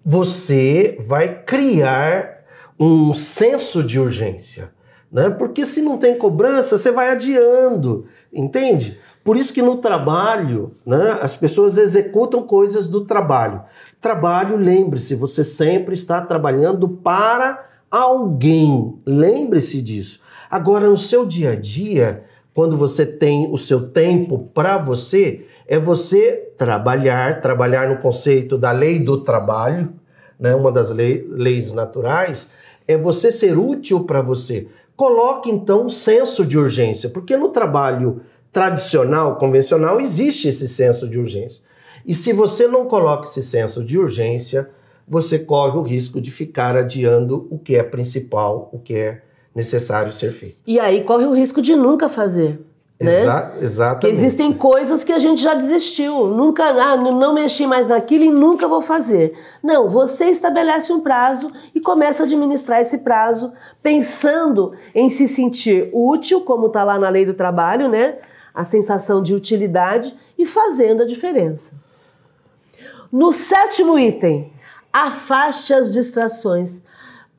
você 0.04 0.96
vai 1.06 1.42
criar 1.42 2.36
um 2.78 3.14
senso 3.14 3.82
de 3.82 3.98
urgência, 3.98 4.70
né? 5.10 5.30
Porque 5.30 5.64
se 5.64 5.80
não 5.80 5.96
tem 5.96 6.18
cobrança, 6.18 6.76
você 6.76 6.90
vai 6.90 7.10
adiando, 7.10 8.06
entende? 8.32 9.00
Por 9.26 9.36
isso 9.36 9.52
que 9.52 9.60
no 9.60 9.78
trabalho, 9.78 10.76
né, 10.86 11.18
as 11.20 11.34
pessoas 11.34 11.78
executam 11.78 12.44
coisas 12.44 12.88
do 12.88 13.04
trabalho. 13.04 13.60
Trabalho, 14.00 14.56
lembre-se, 14.56 15.16
você 15.16 15.42
sempre 15.42 15.94
está 15.94 16.20
trabalhando 16.20 16.88
para 16.88 17.66
alguém. 17.90 18.96
Lembre-se 19.04 19.82
disso. 19.82 20.20
Agora, 20.48 20.88
no 20.88 20.96
seu 20.96 21.26
dia 21.26 21.50
a 21.50 21.56
dia, 21.56 22.22
quando 22.54 22.76
você 22.76 23.04
tem 23.04 23.52
o 23.52 23.58
seu 23.58 23.88
tempo 23.88 24.48
para 24.54 24.78
você, 24.78 25.44
é 25.66 25.76
você 25.76 26.52
trabalhar, 26.56 27.40
trabalhar 27.40 27.88
no 27.88 27.96
conceito 27.96 28.56
da 28.56 28.70
lei 28.70 29.00
do 29.00 29.24
trabalho, 29.24 29.92
né, 30.38 30.54
uma 30.54 30.70
das 30.70 30.92
lei, 30.92 31.26
leis 31.28 31.72
naturais, 31.72 32.48
é 32.86 32.96
você 32.96 33.32
ser 33.32 33.58
útil 33.58 34.04
para 34.04 34.22
você. 34.22 34.68
Coloque 34.96 35.50
então 35.50 35.86
um 35.86 35.90
senso 35.90 36.46
de 36.46 36.56
urgência, 36.56 37.10
porque 37.10 37.36
no 37.36 37.48
trabalho 37.48 38.20
tradicional, 38.56 39.36
convencional, 39.36 40.00
existe 40.00 40.48
esse 40.48 40.66
senso 40.66 41.06
de 41.06 41.18
urgência. 41.18 41.62
E 42.06 42.14
se 42.14 42.32
você 42.32 42.66
não 42.66 42.86
coloca 42.86 43.24
esse 43.24 43.42
senso 43.42 43.84
de 43.84 43.98
urgência, 43.98 44.70
você 45.06 45.38
corre 45.38 45.76
o 45.76 45.82
risco 45.82 46.22
de 46.22 46.30
ficar 46.30 46.74
adiando 46.74 47.46
o 47.50 47.58
que 47.58 47.76
é 47.76 47.82
principal, 47.82 48.70
o 48.72 48.78
que 48.78 48.94
é 48.94 49.20
necessário 49.54 50.10
ser 50.10 50.32
feito. 50.32 50.56
E 50.66 50.80
aí 50.80 51.04
corre 51.04 51.26
o 51.26 51.34
risco 51.34 51.60
de 51.60 51.76
nunca 51.76 52.08
fazer. 52.08 52.58
Né? 52.98 53.20
Exa 53.20 53.52
exatamente. 53.60 54.18
existem 54.18 54.54
coisas 54.54 55.04
que 55.04 55.12
a 55.12 55.18
gente 55.18 55.42
já 55.42 55.52
desistiu. 55.52 56.28
Nunca, 56.28 56.64
ah, 56.64 56.96
não 56.96 57.34
mexi 57.34 57.66
mais 57.66 57.86
naquilo 57.86 58.24
e 58.24 58.30
nunca 58.30 58.66
vou 58.66 58.80
fazer. 58.80 59.34
Não, 59.62 59.90
você 59.90 60.30
estabelece 60.30 60.94
um 60.94 61.00
prazo 61.00 61.52
e 61.74 61.80
começa 61.80 62.22
a 62.22 62.24
administrar 62.24 62.80
esse 62.80 62.98
prazo 62.98 63.52
pensando 63.82 64.72
em 64.94 65.10
se 65.10 65.28
sentir 65.28 65.90
útil, 65.92 66.40
como 66.40 66.68
está 66.68 66.84
lá 66.84 66.98
na 66.98 67.10
lei 67.10 67.26
do 67.26 67.34
trabalho, 67.34 67.86
né? 67.86 68.14
A 68.56 68.64
sensação 68.64 69.22
de 69.22 69.34
utilidade 69.34 70.16
e 70.36 70.44
fazendo 70.44 71.02
a 71.02 71.06
diferença. 71.06 71.74
No 73.12 73.30
sétimo 73.30 73.96
item, 73.96 74.52
afaste 74.92 75.72
as 75.72 75.92
distrações. 75.92 76.82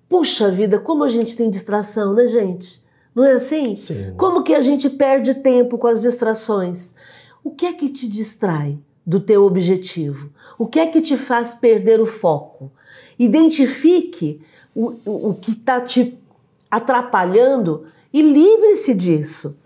Puxa 0.08 0.50
vida, 0.50 0.80
como 0.80 1.04
a 1.04 1.10
gente 1.10 1.36
tem 1.36 1.50
distração, 1.50 2.14
né, 2.14 2.28
gente? 2.28 2.86
Não 3.14 3.26
é 3.26 3.34
assim? 3.34 3.76
Sim. 3.76 4.14
Como 4.16 4.44
que 4.44 4.54
a 4.54 4.62
gente 4.62 4.90
perde 4.90 5.34
tempo 5.34 5.78
com 5.78 5.88
as 5.88 6.02
distrações? 6.02 6.94
O 7.44 7.50
que 7.50 7.66
é 7.66 7.74
que 7.74 7.90
te 7.90 8.08
distrai 8.08 8.78
do 9.06 9.20
teu 9.20 9.44
objetivo? 9.44 10.30
O 10.58 10.68
que 10.68 10.80
é 10.80 10.86
que 10.86 11.02
te 11.02 11.18
faz 11.18 11.54
perder 11.54 12.00
o 12.00 12.06
foco? 12.06 12.72
Identifique 13.18 14.40
o, 14.76 14.94
o, 15.04 15.30
o 15.30 15.34
que 15.34 15.52
está 15.52 15.82
te 15.82 16.16
atrapalhando 16.70 17.88
e 18.14 18.22
livre-se 18.22 18.94
disso. 18.94 19.58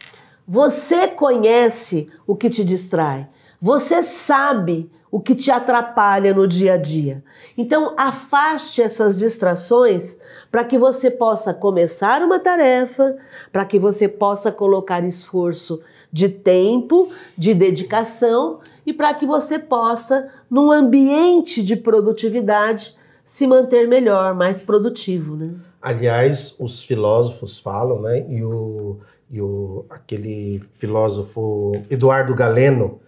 Você 0.52 1.08
conhece 1.08 2.10
o 2.28 2.36
que 2.36 2.50
te 2.50 2.62
distrai. 2.66 3.30
Você 3.62 4.04
sabe 4.04 4.92
o 5.10 5.18
que 5.18 5.34
te 5.34 5.50
atrapalha 5.50 6.34
no 6.34 6.46
dia 6.46 6.74
a 6.74 6.78
dia. 6.78 7.24
Então, 7.58 7.96
afaste 7.98 8.82
essas 8.82 9.18
distrações 9.18 10.18
para 10.52 10.66
que 10.66 10.78
você 10.78 11.10
possa 11.10 11.54
começar 11.54 12.22
uma 12.22 12.38
tarefa, 12.38 13.16
para 13.50 13.64
que 13.64 13.80
você 13.80 14.10
possa 14.10 14.52
colocar 14.52 15.06
esforço 15.06 15.82
de 16.12 16.28
tempo, 16.28 17.10
de 17.38 17.54
dedicação 17.54 18.60
e 18.86 18.92
para 18.92 19.14
que 19.14 19.26
você 19.26 19.58
possa, 19.58 20.28
num 20.50 20.70
ambiente 20.70 21.64
de 21.64 21.78
produtividade, 21.78 22.98
se 23.24 23.48
manter 23.48 23.88
melhor, 23.88 24.36
mais 24.36 24.62
produtivo, 24.62 25.38
né? 25.38 25.54
Aliás, 25.82 26.58
os 26.60 26.84
filósofos 26.84 27.58
falam, 27.58 28.02
né? 28.02 28.26
E 28.30 28.44
o, 28.44 28.98
e 29.32 29.42
o 29.42 29.86
aquele 29.90 30.62
filósofo 30.74 31.72
Eduardo 31.90 32.36
Galeno, 32.36 33.00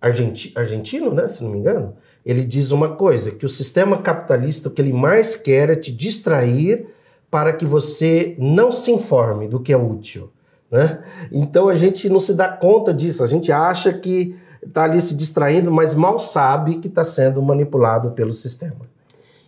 argenti, 0.00 0.52
argentino, 0.56 1.12
né? 1.12 1.28
Se 1.28 1.44
não 1.44 1.50
me 1.50 1.58
engano, 1.58 1.94
ele 2.24 2.42
diz 2.44 2.70
uma 2.70 2.96
coisa: 2.96 3.30
que 3.30 3.44
o 3.44 3.48
sistema 3.48 3.98
capitalista 3.98 4.68
o 4.68 4.72
que 4.72 4.80
ele 4.80 4.92
mais 4.92 5.36
quer 5.36 5.70
é 5.70 5.76
te 5.76 5.92
distrair 5.92 6.86
para 7.30 7.52
que 7.52 7.66
você 7.66 8.34
não 8.38 8.72
se 8.72 8.90
informe 8.90 9.46
do 9.46 9.60
que 9.60 9.72
é 9.72 9.76
útil. 9.76 10.32
Né? 10.70 11.02
Então 11.30 11.68
a 11.68 11.76
gente 11.76 12.08
não 12.08 12.20
se 12.20 12.34
dá 12.34 12.48
conta 12.48 12.92
disso, 12.92 13.22
a 13.22 13.26
gente 13.26 13.52
acha 13.52 13.92
que 13.92 14.38
está 14.64 14.84
ali 14.84 15.00
se 15.00 15.14
distraindo, 15.14 15.70
mas 15.70 15.94
mal 15.94 16.18
sabe 16.18 16.76
que 16.76 16.88
está 16.88 17.04
sendo 17.04 17.42
manipulado 17.42 18.12
pelo 18.12 18.30
sistema. 18.30 18.88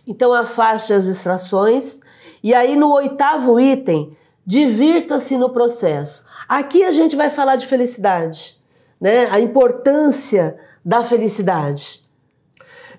Então 0.05 0.33
afaste 0.33 0.93
as 0.93 1.05
distrações. 1.05 1.99
E 2.43 2.53
aí 2.53 2.75
no 2.75 2.91
oitavo 2.91 3.59
item, 3.59 4.15
divirta-se 4.45 5.37
no 5.37 5.49
processo. 5.49 6.25
Aqui 6.47 6.83
a 6.83 6.91
gente 6.91 7.15
vai 7.15 7.29
falar 7.29 7.55
de 7.55 7.67
felicidade, 7.67 8.57
né? 8.99 9.27
A 9.31 9.39
importância 9.39 10.57
da 10.83 11.03
felicidade. 11.03 12.01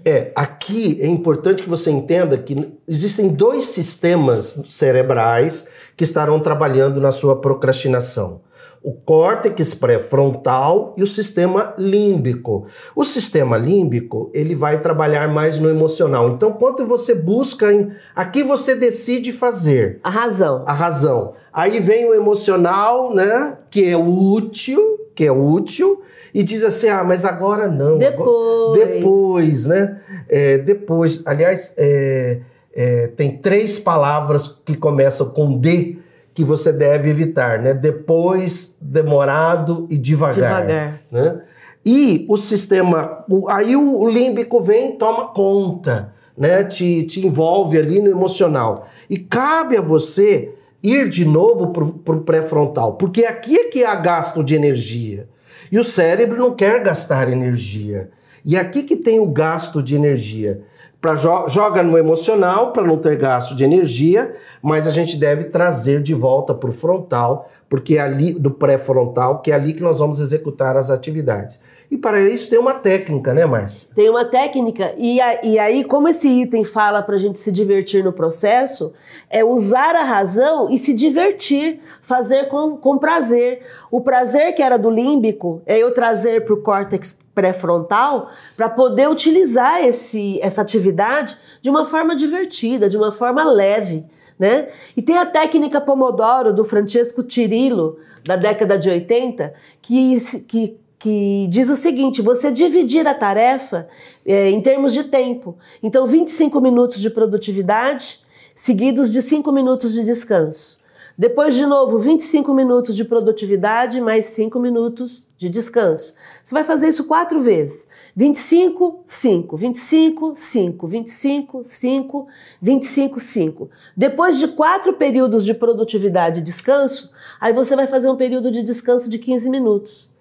É, 0.04 0.32
aqui 0.34 1.00
é 1.00 1.06
importante 1.06 1.62
que 1.62 1.68
você 1.68 1.90
entenda 1.90 2.36
que 2.36 2.72
existem 2.88 3.28
dois 3.28 3.66
sistemas 3.66 4.60
cerebrais 4.66 5.66
que 5.96 6.02
estarão 6.02 6.40
trabalhando 6.40 7.00
na 7.00 7.12
sua 7.12 7.40
procrastinação. 7.40 8.40
O 8.84 8.92
córtex 8.92 9.74
pré-frontal 9.74 10.94
e 10.96 11.02
o 11.02 11.06
sistema 11.06 11.72
límbico. 11.78 12.66
O 12.96 13.04
sistema 13.04 13.56
límbico, 13.56 14.30
ele 14.34 14.56
vai 14.56 14.80
trabalhar 14.80 15.28
mais 15.28 15.58
no 15.58 15.70
emocional. 15.70 16.30
Então, 16.30 16.52
quando 16.52 16.84
você 16.86 17.14
busca 17.14 17.72
em 17.72 17.92
aqui 18.14 18.42
você 18.42 18.74
decide 18.74 19.30
fazer 19.30 20.00
A 20.02 20.10
razão. 20.10 20.64
a 20.66 20.72
razão. 20.72 21.34
Aí 21.52 21.78
vem 21.80 22.06
o 22.08 22.14
emocional, 22.14 23.14
né, 23.14 23.58
que 23.70 23.84
é 23.88 23.96
útil, 23.96 24.80
que 25.14 25.24
é 25.26 25.30
útil, 25.32 26.02
e 26.34 26.42
diz 26.42 26.64
assim: 26.64 26.88
"Ah, 26.88 27.04
mas 27.04 27.24
agora 27.24 27.68
não". 27.68 27.98
Depois. 27.98 28.84
Depois, 28.84 29.66
né? 29.66 30.00
É, 30.28 30.58
depois, 30.58 31.22
aliás, 31.26 31.74
é, 31.76 32.40
é, 32.74 33.06
tem 33.08 33.36
três 33.36 33.78
palavras 33.78 34.60
que 34.64 34.74
começam 34.76 35.28
com 35.30 35.58
D 35.58 35.98
que 36.34 36.44
você 36.44 36.72
deve 36.72 37.10
evitar, 37.10 37.58
né? 37.58 37.74
Depois, 37.74 38.78
demorado 38.80 39.86
e 39.90 39.96
devagar. 39.98 40.60
Devagar. 40.66 41.00
Né? 41.10 41.40
E 41.84 42.26
o 42.28 42.36
sistema, 42.36 43.24
o- 43.28 43.48
aí 43.48 43.74
o, 43.76 44.00
o 44.00 44.08
límbico 44.08 44.60
vem 44.60 44.90
e 44.90 44.98
toma 44.98 45.28
conta, 45.28 46.12
né? 46.36 46.64
Te, 46.64 47.02
te 47.04 47.26
envolve 47.26 47.76
ali 47.78 48.00
no 48.00 48.10
emocional. 48.10 48.86
E 49.10 49.18
cabe 49.18 49.76
a 49.76 49.80
você 49.82 50.54
ir 50.82 51.08
de 51.08 51.24
novo 51.24 51.68
para 51.68 52.14
o 52.16 52.20
pré-frontal, 52.22 52.94
porque 52.94 53.24
aqui 53.24 53.56
é 53.56 53.64
que 53.68 53.84
há 53.84 53.94
gasto 53.94 54.42
de 54.42 54.54
energia. 54.54 55.28
E 55.70 55.78
o 55.78 55.84
cérebro 55.84 56.36
não 56.38 56.54
quer 56.54 56.82
gastar 56.82 57.30
energia. 57.32 58.10
E 58.44 58.56
aqui 58.56 58.82
que 58.82 58.96
tem 58.96 59.20
o 59.20 59.26
gasto 59.26 59.82
de 59.82 59.94
energia. 59.94 60.62
Pra, 61.02 61.16
jo- 61.16 61.48
joga 61.48 61.82
no 61.82 61.98
emocional 61.98 62.72
para 62.72 62.86
não 62.86 62.96
ter 62.96 63.16
gasto 63.16 63.56
de 63.56 63.64
energia, 63.64 64.34
mas 64.62 64.86
a 64.86 64.90
gente 64.90 65.16
deve 65.16 65.44
trazer 65.44 66.00
de 66.00 66.14
volta 66.14 66.54
para 66.54 66.70
o 66.70 66.72
frontal, 66.72 67.50
porque 67.68 67.96
é 67.96 68.00
ali 68.00 68.32
do 68.32 68.52
pré-frontal, 68.52 69.40
que 69.42 69.50
é 69.50 69.54
ali 69.54 69.72
que 69.74 69.82
nós 69.82 69.98
vamos 69.98 70.20
executar 70.20 70.76
as 70.76 70.90
atividades. 70.90 71.58
E 71.92 71.98
para 71.98 72.18
isso 72.22 72.48
tem 72.48 72.58
uma 72.58 72.72
técnica, 72.72 73.34
né, 73.34 73.44
Márcia? 73.44 73.86
Tem 73.94 74.08
uma 74.08 74.24
técnica, 74.24 74.94
e, 74.96 75.20
a- 75.20 75.44
e 75.44 75.58
aí, 75.58 75.84
como 75.84 76.08
esse 76.08 76.26
item 76.26 76.64
fala 76.64 77.02
para 77.02 77.16
a 77.16 77.18
gente 77.18 77.38
se 77.38 77.52
divertir 77.52 78.02
no 78.02 78.14
processo, 78.14 78.94
é 79.28 79.44
usar 79.44 79.94
a 79.94 80.02
razão 80.02 80.70
e 80.70 80.78
se 80.78 80.94
divertir, 80.94 81.80
fazer 82.00 82.48
com, 82.48 82.78
com 82.78 82.96
prazer. 82.96 83.60
O 83.90 84.00
prazer 84.00 84.54
que 84.54 84.62
era 84.62 84.78
do 84.78 84.88
límbico 84.88 85.60
é 85.66 85.76
eu 85.78 85.92
trazer 85.92 86.46
para 86.46 86.54
o 86.54 86.62
córtex 86.62 87.18
pré-frontal 87.34 88.30
para 88.56 88.70
poder 88.70 89.10
utilizar 89.10 89.84
esse, 89.84 90.40
essa 90.40 90.62
atividade 90.62 91.36
de 91.60 91.68
uma 91.68 91.84
forma 91.84 92.16
divertida, 92.16 92.88
de 92.88 92.96
uma 92.96 93.12
forma 93.12 93.44
leve. 93.44 94.02
Né? 94.38 94.68
E 94.96 95.02
tem 95.02 95.18
a 95.18 95.26
técnica 95.26 95.78
Pomodoro 95.78 96.54
do 96.54 96.64
Francesco 96.64 97.22
Tirillo, 97.22 97.98
da 98.24 98.34
década 98.34 98.78
de 98.78 98.88
80, 98.88 99.52
que, 99.82 100.16
que 100.48 100.80
que 101.02 101.48
diz 101.50 101.68
o 101.68 101.74
seguinte: 101.76 102.22
você 102.22 102.52
dividir 102.52 103.06
a 103.08 103.12
tarefa 103.12 103.88
é, 104.24 104.50
em 104.50 104.60
termos 104.60 104.92
de 104.92 105.02
tempo. 105.02 105.56
Então, 105.82 106.06
25 106.06 106.60
minutos 106.60 107.00
de 107.00 107.10
produtividade 107.10 108.20
seguidos 108.54 109.10
de 109.10 109.20
5 109.20 109.50
minutos 109.50 109.94
de 109.94 110.04
descanso. 110.04 110.80
Depois, 111.18 111.56
de 111.56 111.66
novo, 111.66 111.98
25 111.98 112.54
minutos 112.54 112.94
de 112.94 113.04
produtividade, 113.04 114.00
mais 114.00 114.26
5 114.26 114.58
minutos 114.60 115.28
de 115.36 115.48
descanso. 115.48 116.14
Você 116.42 116.54
vai 116.54 116.62
fazer 116.62 116.88
isso 116.88 117.04
quatro 117.04 117.40
vezes. 117.40 117.88
25, 118.14 119.00
5, 119.04 119.56
25, 119.56 120.32
5, 120.36 120.86
25, 120.86 121.62
5, 121.64 122.26
25, 122.62 123.20
5. 123.20 123.70
Depois 123.96 124.38
de 124.38 124.48
quatro 124.48 124.92
períodos 124.94 125.44
de 125.44 125.52
produtividade 125.52 126.40
e 126.40 126.42
descanso, 126.42 127.10
aí 127.40 127.52
você 127.52 127.74
vai 127.74 127.88
fazer 127.88 128.08
um 128.08 128.16
período 128.16 128.52
de 128.52 128.62
descanso 128.62 129.10
de 129.10 129.18
15 129.18 129.50
minutos. 129.50 130.11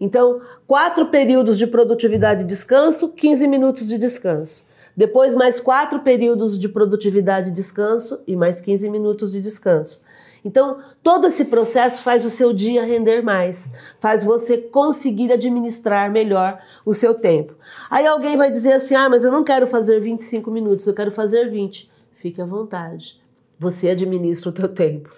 Então, 0.00 0.40
quatro 0.66 1.06
períodos 1.06 1.58
de 1.58 1.66
produtividade 1.66 2.42
e 2.42 2.46
descanso, 2.46 3.10
15 3.10 3.46
minutos 3.46 3.86
de 3.86 3.98
descanso. 3.98 4.66
Depois, 4.96 5.34
mais 5.34 5.60
quatro 5.60 6.00
períodos 6.00 6.58
de 6.58 6.68
produtividade 6.68 7.50
e 7.50 7.52
descanso 7.52 8.22
e 8.26 8.34
mais 8.34 8.60
15 8.60 8.88
minutos 8.88 9.32
de 9.32 9.40
descanso. 9.40 10.04
Então, 10.44 10.78
todo 11.02 11.26
esse 11.26 11.44
processo 11.44 12.02
faz 12.02 12.24
o 12.24 12.30
seu 12.30 12.52
dia 12.52 12.82
render 12.82 13.22
mais, 13.22 13.70
faz 13.98 14.24
você 14.24 14.56
conseguir 14.56 15.30
administrar 15.32 16.10
melhor 16.10 16.58
o 16.84 16.94
seu 16.94 17.14
tempo. 17.14 17.54
Aí 17.90 18.06
alguém 18.06 18.36
vai 18.36 18.50
dizer 18.50 18.72
assim: 18.72 18.94
ah, 18.94 19.08
mas 19.08 19.22
eu 19.22 19.30
não 19.30 19.44
quero 19.44 19.66
fazer 19.66 20.00
25 20.00 20.50
minutos, 20.50 20.86
eu 20.86 20.94
quero 20.94 21.12
fazer 21.12 21.50
20. 21.50 21.90
Fique 22.16 22.40
à 22.40 22.46
vontade, 22.46 23.20
você 23.58 23.90
administra 23.90 24.48
o 24.48 24.52
teu 24.52 24.68
tempo. 24.68 25.10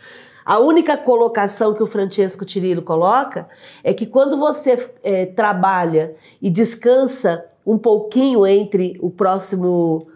A 0.45 0.59
única 0.59 0.97
colocação 0.97 1.75
que 1.75 1.83
o 1.83 1.87
Francesco 1.87 2.45
Tirillo 2.45 2.83
coloca 2.83 3.49
é 3.83 3.95
que 3.95 4.07
quando 4.07 4.37
você 4.37 4.91
é, 5.03 5.27
trabalha 5.27 6.15
e 6.41 6.51
descansa 6.51 7.45
um 7.65 7.79
pouquinho 7.79 8.47
entre 8.47 8.99
o 9.01 9.11
próximo 9.11 10.07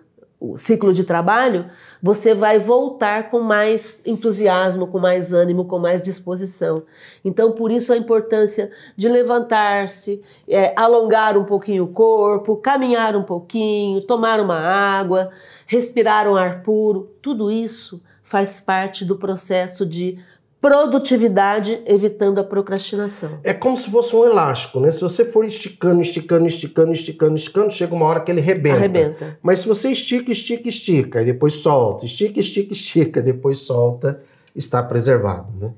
ciclo 0.57 0.93
de 0.93 1.03
trabalho, 1.03 1.67
você 2.03 2.35
vai 2.35 2.59
voltar 2.59 3.31
com 3.31 3.41
mais 3.41 4.03
entusiasmo, 4.05 4.87
com 4.87 4.99
mais 4.99 5.33
ânimo, 5.33 5.65
com 5.65 5.79
mais 5.79 6.03
disposição. 6.03 6.83
Então, 7.25 7.53
por 7.53 7.71
isso 7.71 7.93
a 7.93 7.97
importância 7.97 8.71
de 8.97 9.09
levantar-se, 9.09 10.23
é, 10.47 10.75
alongar 10.77 11.39
um 11.39 11.45
pouquinho 11.45 11.85
o 11.85 11.89
corpo, 11.89 12.57
caminhar 12.57 13.17
um 13.17 13.23
pouquinho, 13.23 14.03
tomar 14.03 14.39
uma 14.39 14.59
água, 14.59 15.31
respirar 15.67 16.29
um 16.29 16.37
ar 16.37 16.63
puro, 16.63 17.11
tudo 17.23 17.51
isso 17.51 18.03
faz 18.27 18.61
parte 18.61 19.05
do 19.05 19.17
processo 19.17 19.87
de 19.87 20.19
produtividade, 20.61 21.81
evitando 21.87 22.41
a 22.41 22.45
procrastinação. 22.45 23.39
É 23.45 23.55
como 23.55 23.77
se 23.77 23.89
fosse 23.89 24.17
um 24.17 24.25
elástico, 24.25 24.81
né? 24.81 24.91
Se 24.91 25.01
você 25.01 25.25
for 25.25 25.45
esticando, 25.45 26.03
esticando, 26.03 26.47
esticando, 26.47 26.93
esticando, 26.93 27.37
esticando, 27.37 27.73
chega 27.73 27.95
uma 27.95 28.05
hora 28.05 28.21
que 28.21 28.33
ele 28.33 28.41
rebenta. 28.41 28.79
Arrebenta. 28.79 29.39
Mas 29.41 29.61
se 29.61 29.69
você 29.69 29.91
estica, 29.91 30.33
estica, 30.33 30.69
estica, 30.69 31.23
e 31.23 31.27
depois 31.27 31.55
solta, 31.55 32.05
estica, 32.05 32.41
estica, 32.41 32.73
estica, 32.73 33.23
depois 33.23 33.61
solta, 33.61 34.21
está 34.57 34.83
preservado, 34.83 35.53
né? 35.61 35.73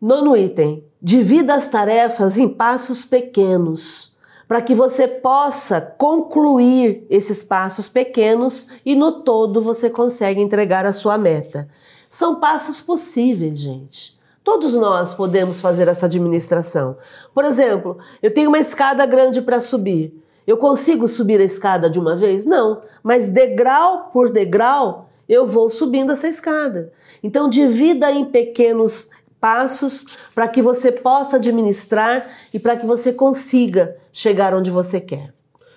Nono 0.00 0.36
item: 0.36 0.84
divida 1.02 1.54
as 1.54 1.68
tarefas 1.68 2.38
em 2.38 2.48
passos 2.48 3.04
pequenos, 3.04 4.09
para 4.50 4.60
que 4.60 4.74
você 4.74 5.06
possa 5.06 5.80
concluir 5.80 7.06
esses 7.08 7.40
passos 7.40 7.88
pequenos 7.88 8.66
e 8.84 8.96
no 8.96 9.22
todo 9.22 9.62
você 9.62 9.88
consegue 9.88 10.40
entregar 10.40 10.84
a 10.84 10.92
sua 10.92 11.16
meta. 11.16 11.68
São 12.10 12.40
passos 12.40 12.80
possíveis, 12.80 13.60
gente. 13.60 14.18
Todos 14.42 14.74
nós 14.74 15.14
podemos 15.14 15.60
fazer 15.60 15.86
essa 15.86 16.06
administração. 16.06 16.96
Por 17.32 17.44
exemplo, 17.44 17.98
eu 18.20 18.34
tenho 18.34 18.48
uma 18.48 18.58
escada 18.58 19.06
grande 19.06 19.40
para 19.40 19.60
subir. 19.60 20.20
Eu 20.44 20.56
consigo 20.56 21.06
subir 21.06 21.40
a 21.40 21.44
escada 21.44 21.88
de 21.88 22.00
uma 22.00 22.16
vez? 22.16 22.44
Não, 22.44 22.82
mas 23.04 23.28
degrau 23.28 24.10
por 24.12 24.32
degrau 24.32 25.10
eu 25.28 25.46
vou 25.46 25.68
subindo 25.68 26.10
essa 26.10 26.26
escada. 26.26 26.92
Então, 27.22 27.48
divida 27.48 28.10
em 28.10 28.24
pequenos 28.24 29.10
passos 29.40 30.04
para 30.34 30.46
que 30.46 30.60
você 30.60 30.92
possa 30.92 31.36
administrar 31.36 32.24
e 32.52 32.58
para 32.58 32.76
que 32.76 32.86
você 32.86 33.12
consiga 33.12 33.96
chegar 34.12 34.54
onde 34.54 34.70
você 34.70 35.00
quer. 35.00 35.32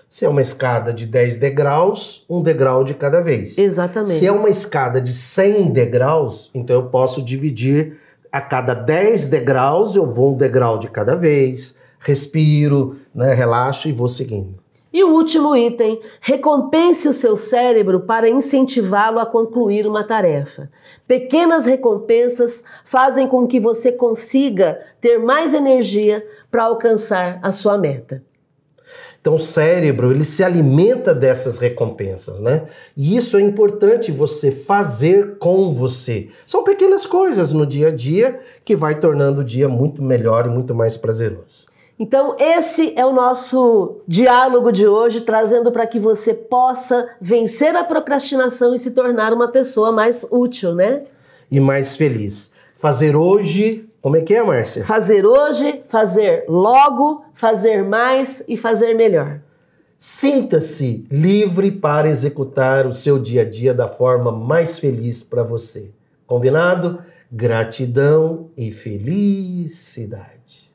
Se 0.09 0.25
é 0.25 0.29
uma 0.29 0.41
escada 0.41 0.93
de 0.93 1.07
10 1.07 1.37
degraus, 1.37 2.23
um 2.29 2.43
degrau 2.43 2.83
de 2.83 2.93
cada 2.93 3.19
vez. 3.19 3.57
Exatamente. 3.57 4.19
Se 4.19 4.27
é 4.27 4.31
uma 4.31 4.49
escada 4.49 5.01
de 5.01 5.13
100 5.13 5.71
degraus, 5.71 6.51
então 6.53 6.75
eu 6.75 6.83
posso 6.89 7.21
dividir 7.21 7.97
a 8.31 8.39
cada 8.39 8.73
10 8.73 9.27
degraus, 9.27 9.95
eu 9.95 10.11
vou 10.11 10.33
um 10.33 10.37
degrau 10.37 10.77
de 10.77 10.87
cada 10.87 11.15
vez, 11.15 11.75
respiro, 11.99 12.97
né, 13.13 13.33
relaxo 13.33 13.87
e 13.87 13.91
vou 13.91 14.07
seguindo. 14.07 14.62
E 14.93 15.03
o 15.03 15.09
último 15.09 15.55
item: 15.55 15.99
recompense 16.21 17.07
o 17.07 17.13
seu 17.13 17.35
cérebro 17.35 18.01
para 18.01 18.29
incentivá-lo 18.29 19.19
a 19.19 19.25
concluir 19.25 19.87
uma 19.87 20.03
tarefa. 20.03 20.69
Pequenas 21.07 21.65
recompensas 21.65 22.63
fazem 22.85 23.27
com 23.27 23.47
que 23.47 23.59
você 23.59 23.91
consiga 23.91 24.79
ter 25.01 25.17
mais 25.17 25.53
energia 25.53 26.25
para 26.51 26.65
alcançar 26.65 27.39
a 27.41 27.51
sua 27.51 27.77
meta. 27.77 28.23
Então 29.19 29.35
o 29.35 29.39
cérebro, 29.39 30.11
ele 30.11 30.25
se 30.25 30.43
alimenta 30.43 31.15
dessas 31.15 31.57
recompensas, 31.57 32.41
né? 32.41 32.67
E 32.95 33.15
isso 33.15 33.37
é 33.37 33.41
importante 33.41 34.11
você 34.11 34.51
fazer 34.51 35.37
com 35.37 35.73
você. 35.73 36.27
São 36.45 36.61
pequenas 36.61 37.05
coisas 37.05 37.53
no 37.53 37.65
dia 37.65 37.87
a 37.87 37.91
dia 37.91 38.41
que 38.65 38.75
vai 38.75 38.99
tornando 38.99 39.39
o 39.39 39.43
dia 39.45 39.69
muito 39.69 40.03
melhor 40.03 40.45
e 40.45 40.49
muito 40.49 40.75
mais 40.75 40.97
prazeroso. 40.97 41.72
Então, 41.97 42.35
esse 42.39 42.93
é 42.97 43.05
o 43.05 43.13
nosso 43.13 43.97
diálogo 44.07 44.71
de 44.71 44.87
hoje, 44.87 45.21
trazendo 45.21 45.71
para 45.71 45.85
que 45.85 45.99
você 45.99 46.33
possa 46.33 47.07
vencer 47.21 47.75
a 47.75 47.83
procrastinação 47.83 48.73
e 48.73 48.77
se 48.77 48.91
tornar 48.91 49.31
uma 49.31 49.47
pessoa 49.47 49.91
mais 49.91 50.27
útil, 50.31 50.73
né? 50.73 51.03
E 51.51 51.59
mais 51.59 51.95
feliz. 51.95 52.53
Fazer 52.75 53.15
hoje 53.15 53.87
como 54.03 54.17
é 54.17 54.21
que 54.21 54.35
é, 54.35 54.43
Márcia? 54.43 54.83
Fazer 54.83 55.25
hoje, 55.25 55.81
fazer 55.85 56.43
logo, 56.49 57.23
fazer 57.33 57.85
mais 57.85 58.43
e 58.49 58.57
fazer 58.57 58.93
melhor. 58.93 59.39
Sinta-se 59.97 61.07
livre 61.09 61.71
para 61.71 62.09
executar 62.09 62.85
o 62.85 62.91
seu 62.91 63.17
dia 63.17 63.43
a 63.43 63.49
dia 63.49 63.73
da 63.73 63.87
forma 63.87 64.29
mais 64.29 64.77
feliz 64.77 65.23
para 65.23 65.41
você. 65.41 65.93
Combinado? 66.27 67.01
Gratidão 67.31 68.49
e 68.57 68.71
felicidade. 68.71 70.72